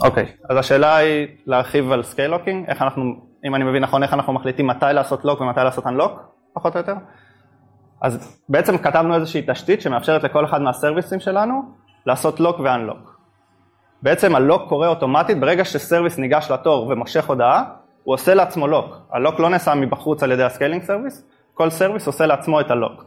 אוקיי, 0.00 0.24
okay, 0.24 0.46
אז 0.50 0.56
השאלה 0.56 0.96
היא 0.96 1.26
להרחיב 1.46 1.92
על 1.92 2.02
scale 2.02 2.26
locking, 2.26 2.64
איך 2.68 2.82
אנחנו, 2.82 3.02
אם 3.44 3.54
אני 3.54 3.64
מבין 3.64 3.82
נכון, 3.82 4.02
איך 4.02 4.14
אנחנו 4.14 4.32
מחליטים 4.32 4.66
מתי 4.66 4.86
לעשות 4.94 5.24
lock 5.24 5.40
ומתי 5.40 5.60
לעשות 5.60 5.86
unlock, 5.86 6.20
פחות 6.54 6.74
או 6.74 6.80
יותר. 6.80 6.94
אז 8.00 8.40
בעצם 8.48 8.78
כתבנו 8.78 9.14
איזושהי 9.14 9.42
תשתית 9.46 9.80
שמאפשרת 9.80 10.22
לכל 10.22 10.44
אחד 10.44 10.62
מהסרוויסים 10.62 11.20
שלנו 11.20 11.62
לעשות 12.06 12.40
lock 12.40 12.60
ו 12.60 12.67
unlock. 12.67 13.18
בעצם 14.02 14.34
ה 14.34 14.41
lock 14.41 14.68
קורה 14.68 14.88
אוטומטית, 14.88 15.40
ברגע 15.40 15.64
ש 15.64 15.76
service 15.76 16.18
ניגש 16.18 16.50
לתור 16.50 16.88
ומושך 16.90 17.28
הודעה, 17.28 17.64
הוא 18.04 18.14
עושה 18.14 18.34
לעצמו 18.34 18.66
lock. 18.66 18.96
ה 19.12 19.18
lock 19.18 19.40
לא 19.40 19.50
נעשה 19.50 19.74
מבחוץ 19.74 20.22
על 20.22 20.32
ידי 20.32 20.42
ה 20.42 20.47
scaling 20.47 20.82
service, 20.82 21.24
כל 21.54 21.70
service 21.70 22.06
עושה 22.06 22.26
לעצמו 22.26 22.60
את 22.60 22.70
ה 22.70 22.76
lock. 22.76 23.04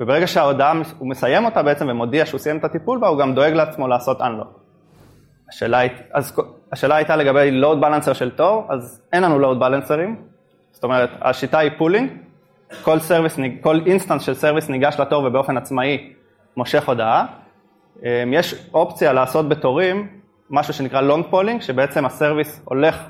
וברגע 0.00 0.26
שההודעה, 0.26 0.72
הוא 0.98 1.08
מסיים 1.08 1.44
אותה 1.44 1.62
בעצם 1.62 1.88
ומודיע 1.88 2.26
שהוא 2.26 2.38
סיים 2.38 2.58
את 2.58 2.64
הטיפול 2.64 2.98
בה, 2.98 3.08
הוא 3.08 3.18
גם 3.18 3.34
דואג 3.34 3.52
לעצמו 3.52 3.88
לעשות 3.88 4.20
unlock. 4.20 4.58
השאלה, 5.48 5.80
אז 6.12 6.40
השאלה 6.72 6.96
הייתה 6.96 7.16
לגבי 7.16 7.62
load 7.62 7.84
balancer 7.84 8.14
של 8.14 8.30
תור, 8.30 8.66
אז 8.68 9.02
אין 9.12 9.22
לנו 9.22 9.40
load 9.40 9.62
balancers, 9.62 10.20
זאת 10.72 10.84
אומרת, 10.84 11.10
השיטה 11.20 11.58
היא 11.58 11.70
polling, 11.78 12.10
כל, 12.82 12.98
כל 13.60 13.80
instance 13.86 14.22
של 14.22 14.34
service 14.34 14.68
ניגש 14.68 15.00
לתור 15.00 15.24
ובאופן 15.24 15.56
עצמאי 15.56 16.12
מושך 16.56 16.88
הודעה. 16.88 17.26
אמ, 18.02 18.32
יש 18.32 18.68
אופציה 18.74 19.12
לעשות 19.12 19.48
בתורים 19.48 20.08
משהו 20.50 20.74
שנקרא 20.74 21.00
long 21.00 21.32
polling, 21.32 21.60
שבעצם 21.60 22.06
ה 22.06 22.13
service 22.13 22.62
הולך 22.64 23.08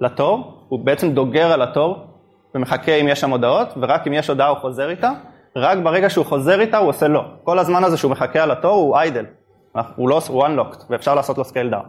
לתור, 0.00 0.64
הוא 0.68 0.84
בעצם 0.84 1.12
דוגר 1.12 1.52
על 1.52 1.62
התור 1.62 2.06
ומחכה 2.54 2.92
אם 2.92 3.08
יש 3.08 3.20
שם 3.20 3.30
הודעות, 3.30 3.68
ורק 3.76 4.06
אם 4.06 4.12
יש 4.12 4.28
הודעה 4.28 4.48
הוא 4.48 4.58
חוזר 4.58 4.90
איתה, 4.90 5.10
רק 5.56 5.78
ברגע 5.78 6.10
שהוא 6.10 6.26
חוזר 6.26 6.60
איתה 6.60 6.78
הוא 6.78 6.88
עושה 6.88 7.08
lock. 7.08 7.24
כל 7.44 7.58
הזמן 7.58 7.84
הזה 7.84 7.96
שהוא 7.96 8.10
מחכה 8.10 8.42
על 8.42 8.50
התור 8.50 8.80
הוא 8.80 8.96
idle, 8.96 9.24
הוא 9.96 10.08
לא, 10.08 10.20
הוא 10.28 10.46
unlocked, 10.46 10.84
ואפשר 10.90 11.14
לעשות 11.14 11.38
לו 11.38 11.44
scale 11.44 11.72
down. 11.72 11.86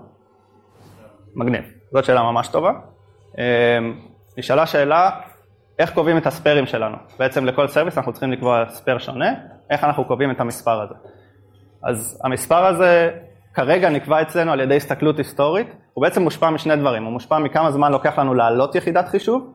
מגניב, 1.36 1.64
זאת 1.94 2.06
שאלה 2.06 2.22
ממש 2.22 2.48
טובה. 2.48 2.72
אמ, 3.38 3.44
נשאלה 4.38 4.66
שאלה, 4.66 5.10
איך 5.80 5.94
קובעים 5.94 6.18
את 6.18 6.28
ה 6.28 6.33
spare 6.33 6.56
ים 6.56 6.66
שלנו? 6.66 6.98
בעצם 7.20 7.46
לכל 7.46 7.68
service 7.68 7.98
אנחנו 7.98 8.12
צריכים 8.12 8.32
לקבוע 8.32 8.64
spare 8.70 8.98
שונה, 8.98 9.34
איך 9.70 9.84
אנחנו 9.84 10.06
קובעים 10.06 10.32
את 10.32 10.40
המספר 10.40 10.82
הזה? 10.82 10.94
אז 11.86 12.22
המספר 12.24 12.66
הזה 12.66 13.12
כרגע 13.54 13.90
נקבע 13.90 14.22
אצלנו 14.22 14.52
על 14.52 14.60
ידי 14.60 14.76
הסתכלות 14.76 15.18
היסטורית, 15.18 15.68
הוא 15.94 16.02
בעצם 16.02 16.22
מושפע 16.22 16.50
משני 16.50 16.76
דברים, 16.76 17.04
הוא 17.04 17.14
מושפע 17.14 17.40
מכמה 17.40 17.72
זמן 17.72 17.92
לוקח 17.92 18.20
לנו 18.20 18.34
להעלות 18.34 18.76
יחידת 18.76 19.08
חישוב, 19.08 19.54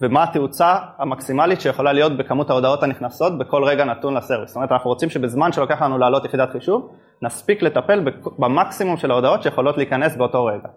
ומה 0.00 0.22
התאוצה 0.22 0.76
המקסימלית 0.98 1.60
שיכולה 1.60 1.92
להיות 1.92 2.16
בכמות 2.16 2.50
ההודעות 2.50 2.82
הנכנסות 2.82 3.38
בכל 3.38 3.64
רגע 3.64 3.84
נתון 3.84 4.14
לסרוויס. 4.14 4.48
זאת 4.48 4.56
אומרת, 4.56 4.72
אנחנו 4.72 4.90
רוצים 4.90 5.10
שבזמן 5.10 5.52
שלוקח 5.52 5.82
לנו 5.82 5.98
להעלות 5.98 6.24
יחידת 6.24 6.50
חישוב, 6.50 6.90
נספיק 7.22 7.62
לטפל 7.62 8.04
במקסימום 8.38 8.96
של 8.96 9.10
ההודעות 9.10 9.42
שיכולות 9.42 9.76
להיכנס 9.76 10.16
באותו 10.16 10.44
רגע. 10.44 10.68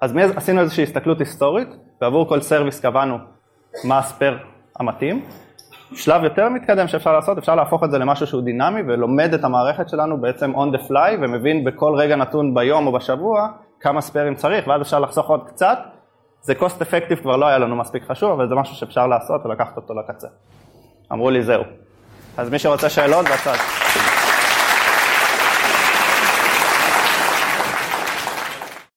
אז 0.00 0.14
עשינו 0.36 0.60
איזושהי 0.60 0.82
הסתכלות 0.82 1.18
היסטורית, 1.18 1.68
ועבור 2.00 2.28
כל 2.28 2.40
סרוויס 2.40 2.80
קבענו 2.80 3.18
מה 3.84 3.98
הספייר 3.98 4.38
המתאים. 4.80 5.24
שלב 5.94 6.24
יותר 6.24 6.48
מתקדם 6.48 6.88
שאפשר 6.88 7.12
לעשות, 7.12 7.38
אפשר 7.38 7.54
להפוך 7.54 7.84
את 7.84 7.90
זה 7.90 7.98
למשהו 7.98 8.26
שהוא 8.26 8.42
דינמי 8.42 8.80
ולומד 8.86 9.34
את 9.34 9.44
המערכת 9.44 9.88
שלנו 9.88 10.20
בעצם 10.20 10.54
on 10.54 10.76
the 10.76 10.90
fly 10.90 11.14
ומבין 11.20 11.64
בכל 11.64 11.94
רגע 11.94 12.16
נתון 12.16 12.54
ביום 12.54 12.86
או 12.86 12.92
בשבוע 12.92 13.48
כמה 13.80 14.00
ספיירים 14.00 14.34
צריך, 14.34 14.68
ואז 14.68 14.82
אפשר 14.82 15.00
לחסוך 15.00 15.28
עוד 15.28 15.40
קצת 15.48 15.78
זה 16.42 16.52
cost 16.52 16.82
effective 16.82 17.22
כבר 17.22 17.36
לא 17.36 17.46
היה 17.46 17.58
לנו 17.58 17.76
מספיק 17.76 18.04
חשוב, 18.04 18.30
אבל 18.30 18.48
זה 18.48 18.54
משהו 18.54 18.74
שאפשר 18.74 19.06
לעשות 19.06 19.46
ולקחת 19.46 19.76
אותו 19.76 19.94
לקצה. 19.94 20.28
אמרו 21.12 21.30
לי 21.30 21.42
זהו. 21.42 21.62
אז 22.36 22.50
מי 22.50 22.58
שרוצה 22.58 22.90
שאלות, 22.90 23.26
בצד. 23.26 23.85